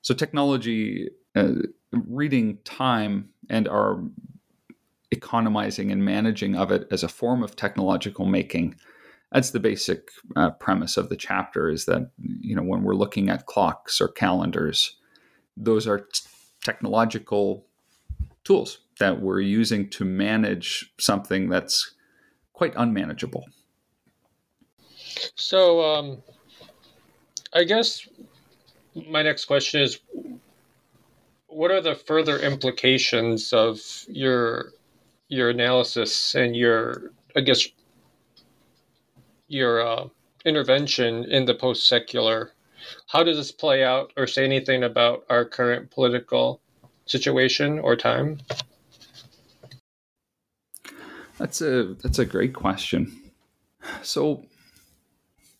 So 0.00 0.14
technology, 0.14 1.10
uh, 1.34 1.52
reading 1.92 2.58
time 2.64 3.30
and 3.48 3.68
our 3.68 4.02
economizing 5.10 5.92
and 5.92 6.04
managing 6.04 6.56
of 6.56 6.72
it 6.72 6.86
as 6.90 7.02
a 7.02 7.08
form 7.08 7.42
of 7.42 7.54
technological 7.54 8.24
making. 8.24 8.76
That's 9.32 9.50
the 9.50 9.60
basic 9.60 10.10
uh, 10.36 10.50
premise 10.50 10.96
of 10.96 11.08
the 11.08 11.16
chapter. 11.16 11.70
Is 11.70 11.86
that 11.86 12.10
you 12.40 12.54
know 12.54 12.62
when 12.62 12.82
we're 12.82 12.94
looking 12.94 13.28
at 13.28 13.46
clocks 13.46 14.00
or 14.00 14.08
calendars, 14.08 14.96
those 15.56 15.86
are 15.86 16.00
t- 16.00 16.28
technological 16.64 17.66
tools 18.44 18.78
that 18.98 19.20
we're 19.20 19.40
using 19.40 19.88
to 19.90 20.04
manage 20.04 20.92
something 20.98 21.48
that's 21.48 21.94
quite 22.52 22.74
unmanageable. 22.76 23.46
So, 25.34 25.82
um, 25.82 26.22
I 27.52 27.64
guess 27.64 28.06
my 28.94 29.22
next 29.22 29.46
question 29.46 29.82
is 29.82 30.00
what 31.46 31.70
are 31.70 31.80
the 31.80 31.94
further 31.94 32.38
implications 32.38 33.52
of 33.52 33.78
your 34.08 34.72
your 35.28 35.50
analysis 35.50 36.34
and 36.34 36.56
your 36.56 37.12
I 37.36 37.40
guess 37.40 37.66
your 39.52 39.86
uh, 39.86 40.08
intervention 40.44 41.24
in 41.24 41.44
the 41.44 41.54
post 41.54 41.88
secular? 41.88 42.52
How 43.08 43.22
does 43.22 43.36
this 43.36 43.52
play 43.52 43.84
out 43.84 44.12
or 44.16 44.26
say 44.26 44.44
anything 44.44 44.82
about 44.82 45.24
our 45.28 45.44
current 45.44 45.90
political 45.90 46.60
situation 47.06 47.78
or 47.78 47.96
time? 47.96 48.38
That's 51.38 51.60
a 51.60 51.94
that's 52.02 52.18
a 52.18 52.24
great 52.24 52.54
question. 52.54 53.32
So 54.02 54.44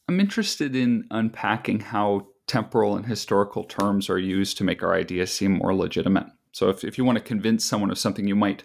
I'm 0.09 0.21
interested 0.21 0.77
in 0.77 1.07
unpacking 1.11 1.81
how 1.81 2.29
temporal 2.47 2.97
and 2.97 3.07
historical 3.07 3.65
terms 3.65 4.11
are 4.11 4.19
used 4.19 4.59
to 4.59 4.65
make 4.65 4.83
our 4.83 4.95
ideas 4.95 5.33
seem 5.33 5.53
more 5.53 5.75
legitimate. 5.75 6.27
So 6.53 6.69
if, 6.69 6.85
if 6.85 6.99
you 6.99 7.05
want 7.05 7.19
to 7.19 7.25
convince 7.25 7.65
someone 7.65 7.91
of 7.91 7.99
something, 7.99 8.27
you 8.27 8.37
might 8.37 8.65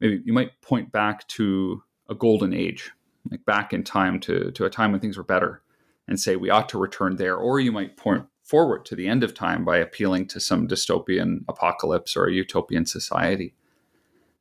maybe 0.00 0.22
you 0.24 0.32
might 0.32 0.60
point 0.60 0.92
back 0.92 1.26
to 1.28 1.82
a 2.08 2.14
golden 2.14 2.52
age, 2.52 2.90
like 3.30 3.44
back 3.44 3.72
in 3.72 3.84
time 3.84 4.20
to, 4.20 4.50
to 4.52 4.64
a 4.64 4.70
time 4.70 4.92
when 4.92 5.00
things 5.00 5.16
were 5.16 5.22
better 5.22 5.62
and 6.08 6.18
say 6.18 6.36
we 6.36 6.50
ought 6.50 6.68
to 6.70 6.78
return 6.78 7.16
there. 7.16 7.36
Or 7.36 7.60
you 7.60 7.72
might 7.72 7.96
point 7.96 8.26
forward 8.42 8.84
to 8.86 8.96
the 8.96 9.08
end 9.08 9.22
of 9.22 9.34
time 9.34 9.64
by 9.64 9.78
appealing 9.78 10.26
to 10.28 10.40
some 10.40 10.66
dystopian 10.66 11.44
apocalypse 11.48 12.16
or 12.16 12.26
a 12.26 12.32
utopian 12.32 12.86
society. 12.86 13.54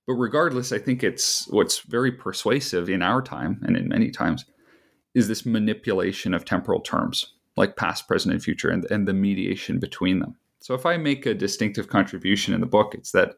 But 0.08 0.14
regardless, 0.14 0.72
I 0.72 0.80
think 0.80 1.04
it's 1.04 1.48
what's 1.50 1.80
very 1.80 2.12
persuasive 2.12 2.90
in 2.90 3.02
our 3.02 3.22
time 3.22 3.62
and 3.64 3.78
in 3.78 3.88
many 3.88 4.10
times 4.10 4.46
is 5.14 5.28
this 5.28 5.46
manipulation 5.46 6.34
of 6.34 6.46
temporal 6.46 6.80
terms 6.80 7.34
like 7.58 7.76
past, 7.76 8.08
present, 8.08 8.34
and 8.34 8.44
future 8.44 8.70
and, 8.70 8.86
and 8.86 9.08
the 9.08 9.14
mediation 9.14 9.78
between 9.78 10.20
them. 10.20 10.36
So 10.60 10.74
if 10.74 10.86
I 10.86 10.98
make 10.98 11.26
a 11.26 11.34
distinctive 11.34 11.88
contribution 11.88 12.54
in 12.54 12.62
the 12.62 12.68
book, 12.68 12.94
it's 12.94 13.12
that 13.12 13.36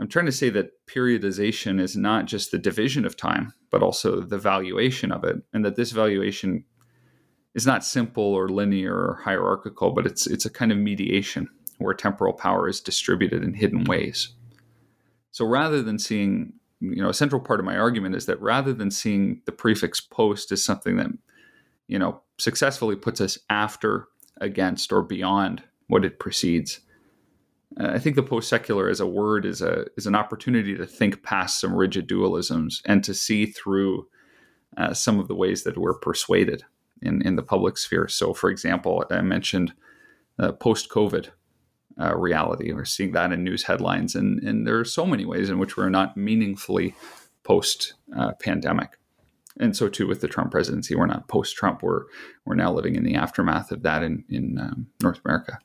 I'm 0.00 0.08
trying 0.08 0.26
to 0.26 0.32
say 0.32 0.48
that 0.50 0.72
periodization 0.86 1.78
is 1.78 1.94
not 1.94 2.24
just 2.24 2.50
the 2.50 2.58
division 2.58 3.04
of 3.04 3.18
time, 3.18 3.52
but 3.70 3.82
also 3.82 4.20
the 4.20 4.38
valuation 4.38 5.12
of 5.12 5.24
it, 5.24 5.36
and 5.52 5.62
that 5.64 5.76
this 5.76 5.92
valuation 5.92 6.64
is 7.54 7.66
not 7.66 7.84
simple 7.84 8.24
or 8.24 8.48
linear 8.48 8.94
or 8.94 9.20
hierarchical, 9.22 9.92
but 9.92 10.06
it's 10.06 10.26
it's 10.26 10.46
a 10.46 10.50
kind 10.50 10.72
of 10.72 10.78
mediation 10.78 11.48
where 11.78 11.92
temporal 11.92 12.32
power 12.32 12.66
is 12.68 12.80
distributed 12.80 13.42
in 13.42 13.52
hidden 13.52 13.84
ways. 13.84 14.34
So 15.32 15.44
rather 15.44 15.82
than 15.82 15.98
seeing, 15.98 16.54
you 16.80 17.02
know, 17.02 17.10
a 17.10 17.14
central 17.14 17.40
part 17.40 17.60
of 17.60 17.66
my 17.66 17.76
argument 17.76 18.16
is 18.16 18.26
that 18.26 18.40
rather 18.40 18.72
than 18.72 18.90
seeing 18.90 19.42
the 19.44 19.52
prefix 19.52 20.00
post 20.00 20.50
as 20.50 20.64
something 20.64 20.96
that, 20.96 21.10
you 21.88 21.98
know, 21.98 22.22
successfully 22.38 22.96
puts 22.96 23.20
us 23.20 23.38
after, 23.48 24.08
against, 24.40 24.92
or 24.92 25.02
beyond 25.02 25.62
what 25.88 26.04
it 26.04 26.18
precedes, 26.18 26.80
I 27.78 27.98
think 27.98 28.16
the 28.16 28.22
post 28.22 28.48
secular 28.48 28.88
as 28.88 29.00
a 29.00 29.06
word 29.06 29.44
is 29.46 29.62
a 29.62 29.86
is 29.96 30.06
an 30.06 30.14
opportunity 30.14 30.76
to 30.76 30.86
think 30.86 31.22
past 31.22 31.60
some 31.60 31.74
rigid 31.74 32.08
dualisms 32.08 32.82
and 32.84 33.04
to 33.04 33.14
see 33.14 33.46
through 33.46 34.08
uh, 34.76 34.92
some 34.92 35.20
of 35.20 35.28
the 35.28 35.34
ways 35.34 35.62
that 35.62 35.78
we're 35.78 35.98
persuaded 35.98 36.64
in 37.00 37.22
in 37.22 37.36
the 37.36 37.42
public 37.42 37.78
sphere. 37.78 38.08
So, 38.08 38.34
for 38.34 38.50
example, 38.50 39.04
I 39.10 39.22
mentioned 39.22 39.72
uh, 40.38 40.52
post 40.52 40.90
COVID 40.90 41.28
uh, 42.00 42.16
reality. 42.16 42.72
We're 42.72 42.84
seeing 42.84 43.12
that 43.12 43.32
in 43.32 43.44
news 43.44 43.64
headlines, 43.64 44.16
and 44.16 44.42
and 44.42 44.66
there 44.66 44.78
are 44.78 44.84
so 44.84 45.06
many 45.06 45.24
ways 45.24 45.48
in 45.48 45.58
which 45.58 45.76
we're 45.76 45.90
not 45.90 46.16
meaningfully 46.16 46.96
post 47.44 47.94
uh, 48.16 48.32
pandemic. 48.40 48.98
And 49.58 49.76
so 49.76 49.88
too 49.88 50.06
with 50.06 50.20
the 50.20 50.28
Trump 50.28 50.50
presidency, 50.50 50.94
we're 50.96 51.06
not 51.06 51.28
post 51.28 51.54
Trump. 51.54 51.84
We're 51.84 52.04
we're 52.44 52.56
now 52.56 52.72
living 52.72 52.96
in 52.96 53.04
the 53.04 53.14
aftermath 53.14 53.70
of 53.70 53.82
that 53.82 54.02
in 54.02 54.24
in 54.28 54.58
um, 54.58 54.88
North 55.00 55.20
America 55.24 55.60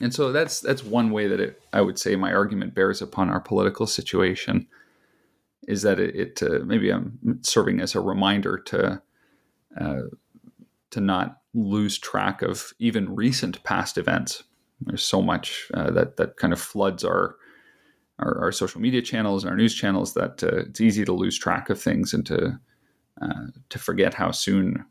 and 0.00 0.12
so 0.12 0.32
that's 0.32 0.60
that's 0.60 0.82
one 0.82 1.10
way 1.10 1.28
that 1.28 1.40
it 1.40 1.62
I 1.72 1.80
would 1.80 1.98
say 1.98 2.16
my 2.16 2.32
argument 2.32 2.74
bears 2.74 3.00
upon 3.00 3.30
our 3.30 3.40
political 3.40 3.86
situation 3.86 4.66
is 5.68 5.82
that 5.82 5.98
it, 5.98 6.14
it 6.16 6.42
uh, 6.42 6.64
maybe 6.64 6.90
I'm 6.90 7.38
serving 7.42 7.80
as 7.80 7.94
a 7.94 8.00
reminder 8.00 8.58
to 8.58 9.02
uh, 9.80 10.02
to 10.90 11.00
not 11.00 11.40
lose 11.54 11.98
track 11.98 12.42
of 12.42 12.72
even 12.78 13.14
recent 13.14 13.62
past 13.64 13.96
events. 13.96 14.42
There's 14.80 15.04
so 15.04 15.22
much 15.22 15.70
uh, 15.74 15.90
that 15.90 16.16
that 16.16 16.36
kind 16.36 16.52
of 16.52 16.60
floods 16.60 17.04
our, 17.04 17.36
our, 18.18 18.38
our 18.42 18.52
social 18.52 18.80
media 18.80 19.02
channels 19.02 19.44
and 19.44 19.50
our 19.50 19.56
news 19.56 19.74
channels 19.74 20.14
that 20.14 20.42
uh, 20.42 20.58
it's 20.68 20.80
easy 20.80 21.04
to 21.04 21.12
lose 21.12 21.38
track 21.38 21.70
of 21.70 21.80
things 21.80 22.12
and 22.12 22.26
to 22.26 22.58
uh, 23.22 23.46
to 23.68 23.78
forget 23.78 24.14
how 24.14 24.32
soon 24.32 24.84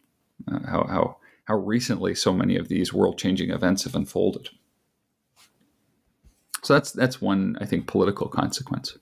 uh, 0.49 0.59
how 0.65 0.85
how 0.87 1.17
how 1.45 1.57
recently 1.57 2.15
so 2.15 2.31
many 2.31 2.55
of 2.55 2.69
these 2.69 2.93
world 2.93 3.17
changing 3.17 3.49
events 3.51 3.83
have 3.83 3.95
unfolded. 3.95 4.49
So 6.63 6.73
that's 6.73 6.91
that's 6.91 7.21
one 7.21 7.58
I 7.62 7.65
think 7.65 7.88
political 7.88 8.28
consequence. 8.28 8.97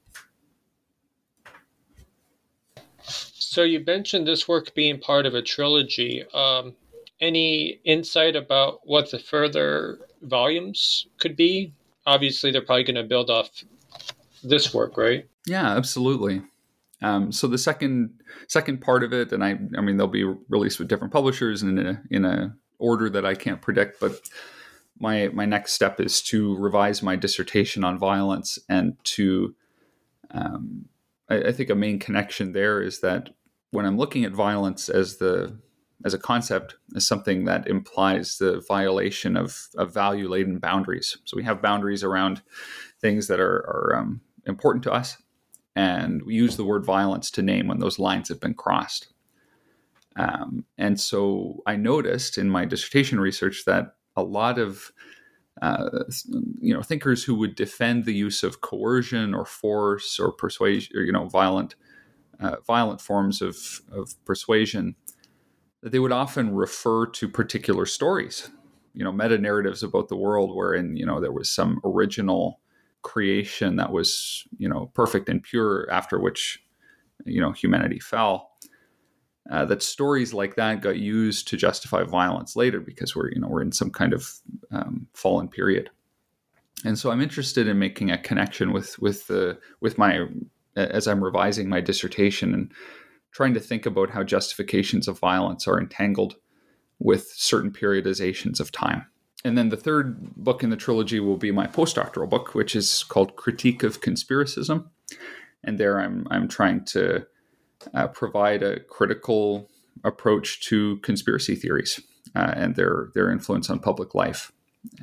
So 3.04 3.64
you 3.64 3.84
mentioned 3.86 4.28
this 4.28 4.48
work 4.48 4.74
being 4.74 5.00
part 5.00 5.26
of 5.26 5.36
a 5.36 5.42
trilogy. 5.42 6.24
Um, 6.34 6.74
any 7.20 7.80
insight 7.84 8.36
about 8.36 8.80
what 8.84 9.12
the 9.12 9.20
further 9.20 10.00
volumes 10.24 11.06
could 11.20 11.36
be? 11.36 11.74
Obviously, 12.06 12.52
they're 12.52 12.62
probably 12.62 12.84
going 12.84 12.96
to 12.96 13.04
build 13.04 13.30
off 13.30 13.50
this 14.44 14.74
work, 14.74 14.98
right? 14.98 15.28
Yeah, 15.46 15.76
absolutely. 15.76 16.42
Um, 17.04 17.32
so 17.32 17.48
the 17.48 17.58
second 17.58 18.22
second 18.48 18.82
part 18.82 19.04
of 19.04 19.14
it, 19.14 19.32
and 19.32 19.44
I, 19.44 19.60
I 19.78 19.82
mean, 19.82 19.98
they'll 19.98 20.08
be 20.08 20.24
released 20.50 20.80
with 20.80 20.88
different 20.88 21.14
publishers 21.14 21.62
and 21.62 21.78
in 21.78 21.88
a 21.88 22.02
in 22.10 22.26
a 22.26 22.56
order 22.80 23.10
that 23.10 23.26
I 23.26 23.36
can't 23.36 23.62
predict, 23.62 24.00
but 24.00 24.20
my 25.02 25.30
my 25.30 25.46
next 25.46 25.74
step 25.74 26.00
is 26.00 26.22
to 26.22 26.56
revise 26.58 27.02
my 27.02 27.16
dissertation 27.16 27.84
on 27.84 27.98
violence 27.98 28.60
and 28.70 28.96
to 29.04 29.56
um, 30.32 30.86
I, 31.30 31.36
I, 31.36 31.52
think 31.52 31.70
a 31.70 31.76
main 31.76 32.00
connection 32.00 32.54
there 32.54 32.82
is 32.82 33.02
that 33.02 33.32
when 33.72 33.86
I'm 33.86 33.98
looking 33.98 34.24
at 34.24 34.32
violence 34.32 34.88
as 34.88 35.18
the 35.18 35.58
as 36.06 36.14
a 36.14 36.20
concept 36.20 36.76
as 36.96 37.06
something 37.06 37.46
that 37.46 37.68
implies 37.68 38.38
the 38.38 38.64
violation 38.68 39.38
of, 39.38 39.68
of 39.78 39.94
value 39.94 40.28
laden 40.28 40.58
boundaries. 40.58 41.18
So 41.26 41.38
we 41.38 41.44
have 41.44 41.62
boundaries 41.62 42.04
around 42.04 42.42
things 43.00 43.28
that 43.28 43.40
are, 43.40 43.58
are 43.68 43.96
um, 43.98 44.22
important 44.46 44.84
to 44.86 44.92
us, 44.92 45.18
and 45.76 46.24
we 46.24 46.34
use 46.34 46.58
the 46.58 46.66
word 46.66 46.86
violence 46.86 47.30
to 47.32 47.42
name 47.42 47.68
when 47.68 47.80
those 47.80 48.00
lines 48.00 48.30
have 48.30 48.40
been 48.40 48.56
crossed. 48.56 49.14
Um, 50.16 50.66
and 50.78 51.00
so 51.00 51.62
I 51.66 51.76
noticed 51.76 52.38
in 52.38 52.50
my 52.50 52.66
dissertation 52.66 53.20
research 53.20 53.64
that 53.66 53.96
a 54.16 54.24
lot 54.24 54.60
of 54.60 54.92
uh, 55.62 55.90
you 56.60 56.74
know 56.74 56.82
thinkers 56.82 57.24
who 57.24 57.36
would 57.36 57.56
defend 57.56 58.06
the 58.06 58.14
use 58.14 58.44
of 58.44 58.62
coercion 58.62 59.34
or 59.34 59.46
force 59.46 60.20
or 60.20 60.32
persuasion 60.32 60.96
or 60.96 61.02
you 61.02 61.12
know 61.12 61.28
violent 61.28 61.76
uh, 62.40 62.56
violent 62.66 63.00
forms 63.00 63.42
of, 63.42 63.58
of 63.92 64.14
persuasion 64.26 64.96
that 65.84 65.92
they 65.92 66.00
would 66.00 66.12
often 66.12 66.56
refer 66.56 67.06
to 67.06 67.28
particular 67.28 67.86
stories 67.86 68.50
you 68.94 69.04
know 69.04 69.12
meta 69.12 69.38
narratives 69.38 69.84
about 69.84 70.08
the 70.08 70.16
world 70.16 70.56
wherein 70.56 70.96
you 70.96 71.06
know 71.06 71.20
there 71.20 71.32
was 71.32 71.50
some 71.50 71.80
original 71.84 72.60
creation 73.02 73.76
that 73.76 73.92
was 73.92 74.48
you 74.58 74.70
know 74.70 74.92
perfect 74.94 75.28
and 75.30 75.44
pure 75.44 75.88
after 75.92 76.20
which 76.20 76.64
you 77.26 77.42
know 77.42 77.52
humanity 77.52 78.00
fell 78.00 78.51
uh, 79.50 79.66
that 79.66 79.82
stories 79.82 80.34
like 80.34 80.56
that 80.56 80.82
got 80.82 80.98
used 80.98 81.48
to 81.48 81.58
justify 81.58 82.04
violence 82.04 82.56
later 82.56 82.80
because 82.80 83.16
we're 83.16 83.32
you 83.32 83.40
know 83.40 83.48
we're 83.48 83.62
in 83.62 83.72
some 83.72 83.90
kind 83.90 84.14
of 84.14 84.30
um, 84.72 85.08
fallen 85.14 85.48
period. 85.48 85.90
And 86.84 86.98
so 86.98 87.12
i'm 87.12 87.22
interested 87.22 87.68
in 87.68 87.80
making 87.80 88.12
a 88.12 88.18
connection 88.18 88.72
with 88.72 88.98
with 89.00 89.28
the 89.28 89.58
with 89.82 89.98
my 89.98 90.28
as 90.76 91.08
i'm 91.08 91.24
revising 91.24 91.70
my 91.70 91.82
dissertation 91.82 92.54
and 92.54 92.72
trying 93.32 93.54
to 93.54 93.60
think 93.60 93.86
about 93.86 94.10
how 94.10 94.24
justifications 94.24 95.08
of 95.08 95.20
violence 95.20 95.68
are 95.68 95.80
entangled 95.80 96.36
with 97.00 97.32
certain 97.36 97.72
periodizations 97.72 98.60
of 98.60 98.72
time. 98.72 99.06
And 99.44 99.58
then 99.58 99.70
the 99.70 99.78
third 99.78 100.36
book 100.36 100.64
in 100.64 100.70
the 100.70 100.76
trilogy 100.76 101.20
will 101.20 101.38
be 101.38 101.52
my 101.52 101.66
postdoctoral 101.66 102.30
book 102.30 102.54
which 102.54 102.76
is 102.76 103.04
called 103.04 103.36
critique 103.36 103.84
of 103.84 104.02
conspiracism. 104.02 104.88
And 105.64 105.80
there 105.80 106.00
i'm 106.00 106.28
i'm 106.32 106.48
trying 106.48 106.86
to 106.86 107.26
uh, 107.94 108.08
provide 108.08 108.64
a 108.64 108.80
critical 108.82 109.70
approach 110.04 110.62
to 110.68 110.98
conspiracy 110.98 111.56
theories 111.56 112.00
uh, 112.36 112.54
and 112.56 112.76
their 112.76 113.10
their 113.14 113.32
influence 113.32 113.70
on 113.70 113.80
public 113.80 114.16
life. 114.16 114.52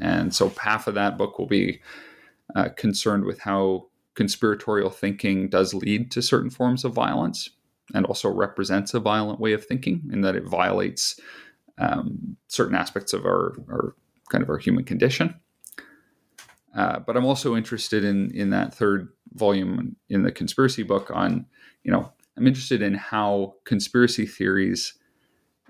And 0.00 0.34
so 0.34 0.52
half 0.60 0.86
of 0.86 0.94
that 0.94 1.16
book 1.16 1.38
will 1.38 1.46
be 1.46 1.80
uh, 2.56 2.70
concerned 2.76 3.24
with 3.24 3.40
how 3.40 3.86
conspiratorial 4.14 4.90
thinking 4.90 5.48
does 5.48 5.74
lead 5.74 6.10
to 6.10 6.22
certain 6.22 6.50
forms 6.50 6.84
of 6.84 6.92
violence 6.92 7.50
and 7.94 8.04
also 8.06 8.28
represents 8.28 8.92
a 8.92 9.00
violent 9.00 9.38
way 9.38 9.52
of 9.52 9.64
thinking 9.64 10.02
in 10.12 10.22
that 10.22 10.34
it 10.34 10.44
violates 10.44 11.20
um, 11.78 12.36
certain 12.48 12.74
aspects 12.74 13.12
of 13.12 13.24
our, 13.24 13.56
our 13.68 13.94
kind 14.30 14.42
of 14.42 14.50
our 14.50 14.58
human 14.58 14.84
condition. 14.84 15.34
Uh, 16.74 16.98
but 16.98 17.16
I'm 17.16 17.24
also 17.24 17.56
interested 17.56 18.04
in 18.04 18.30
in 18.32 18.50
that 18.50 18.74
third 18.74 19.08
volume 19.32 19.96
in 20.08 20.22
the 20.22 20.32
conspiracy 20.32 20.82
book 20.82 21.10
on 21.12 21.46
you 21.82 21.90
know 21.90 22.12
I'm 22.38 22.46
interested 22.46 22.82
in 22.82 22.94
how 22.94 23.54
conspiracy 23.64 24.24
theories 24.24 24.94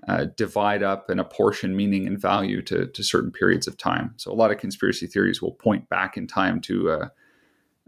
uh, 0.07 0.25
divide 0.37 0.83
up 0.83 1.09
and 1.09 1.19
apportion 1.19 1.75
meaning 1.75 2.07
and 2.07 2.19
value 2.19 2.61
to, 2.61 2.85
to 2.85 3.03
certain 3.03 3.31
periods 3.31 3.67
of 3.67 3.77
time. 3.77 4.13
So 4.17 4.31
a 4.31 4.33
lot 4.33 4.51
of 4.51 4.59
conspiracy 4.59 5.07
theories 5.07 5.41
will 5.41 5.51
point 5.51 5.89
back 5.89 6.15
in 6.15 6.27
time 6.27 6.61
to 6.61 6.91
uh, 6.91 7.07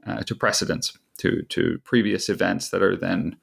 uh, 0.05 0.23
to 0.23 0.35
precedents, 0.35 0.97
to 1.19 1.43
to 1.43 1.79
previous 1.83 2.27
events 2.27 2.69
that 2.69 2.81
are 2.81 2.97
then 2.97 3.37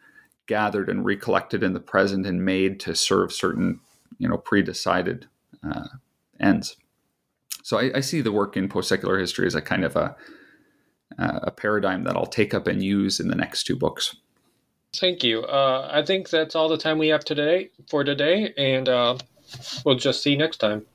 gathered 0.46 0.88
and 0.88 1.04
recollected 1.04 1.62
in 1.62 1.72
the 1.72 1.80
present 1.80 2.26
and 2.26 2.44
made 2.44 2.80
to 2.80 2.96
serve 2.96 3.32
certain 3.32 3.80
you 4.18 4.28
know 4.28 4.38
pre-decided 4.38 5.26
uh, 5.62 5.86
ends. 6.40 6.76
So 7.62 7.78
I, 7.78 7.92
I, 7.96 8.00
see 8.00 8.22
the 8.22 8.32
work 8.32 8.56
in 8.56 8.68
post-secular 8.68 9.18
history 9.18 9.46
as 9.46 9.54
a 9.54 9.60
kind 9.60 9.84
of 9.84 9.94
a 9.94 10.16
a 11.18 11.50
paradigm 11.50 12.04
that 12.04 12.16
I'll 12.16 12.26
take 12.26 12.54
up 12.54 12.66
and 12.66 12.82
use 12.82 13.18
in 13.18 13.28
the 13.28 13.34
next 13.34 13.64
two 13.64 13.76
books. 13.76 14.16
Thank 14.96 15.22
you. 15.24 15.42
Uh, 15.44 15.88
I 15.92 16.02
think 16.04 16.28
that's 16.30 16.54
all 16.54 16.68
the 16.68 16.76
time 16.78 16.98
we 16.98 17.08
have 17.08 17.24
today 17.24 17.70
for 17.88 18.04
today, 18.04 18.52
and 18.56 18.88
uh, 18.88 19.16
we'll 19.84 19.96
just 19.96 20.22
see 20.22 20.32
you 20.32 20.38
next 20.38 20.58
time. 20.58 20.86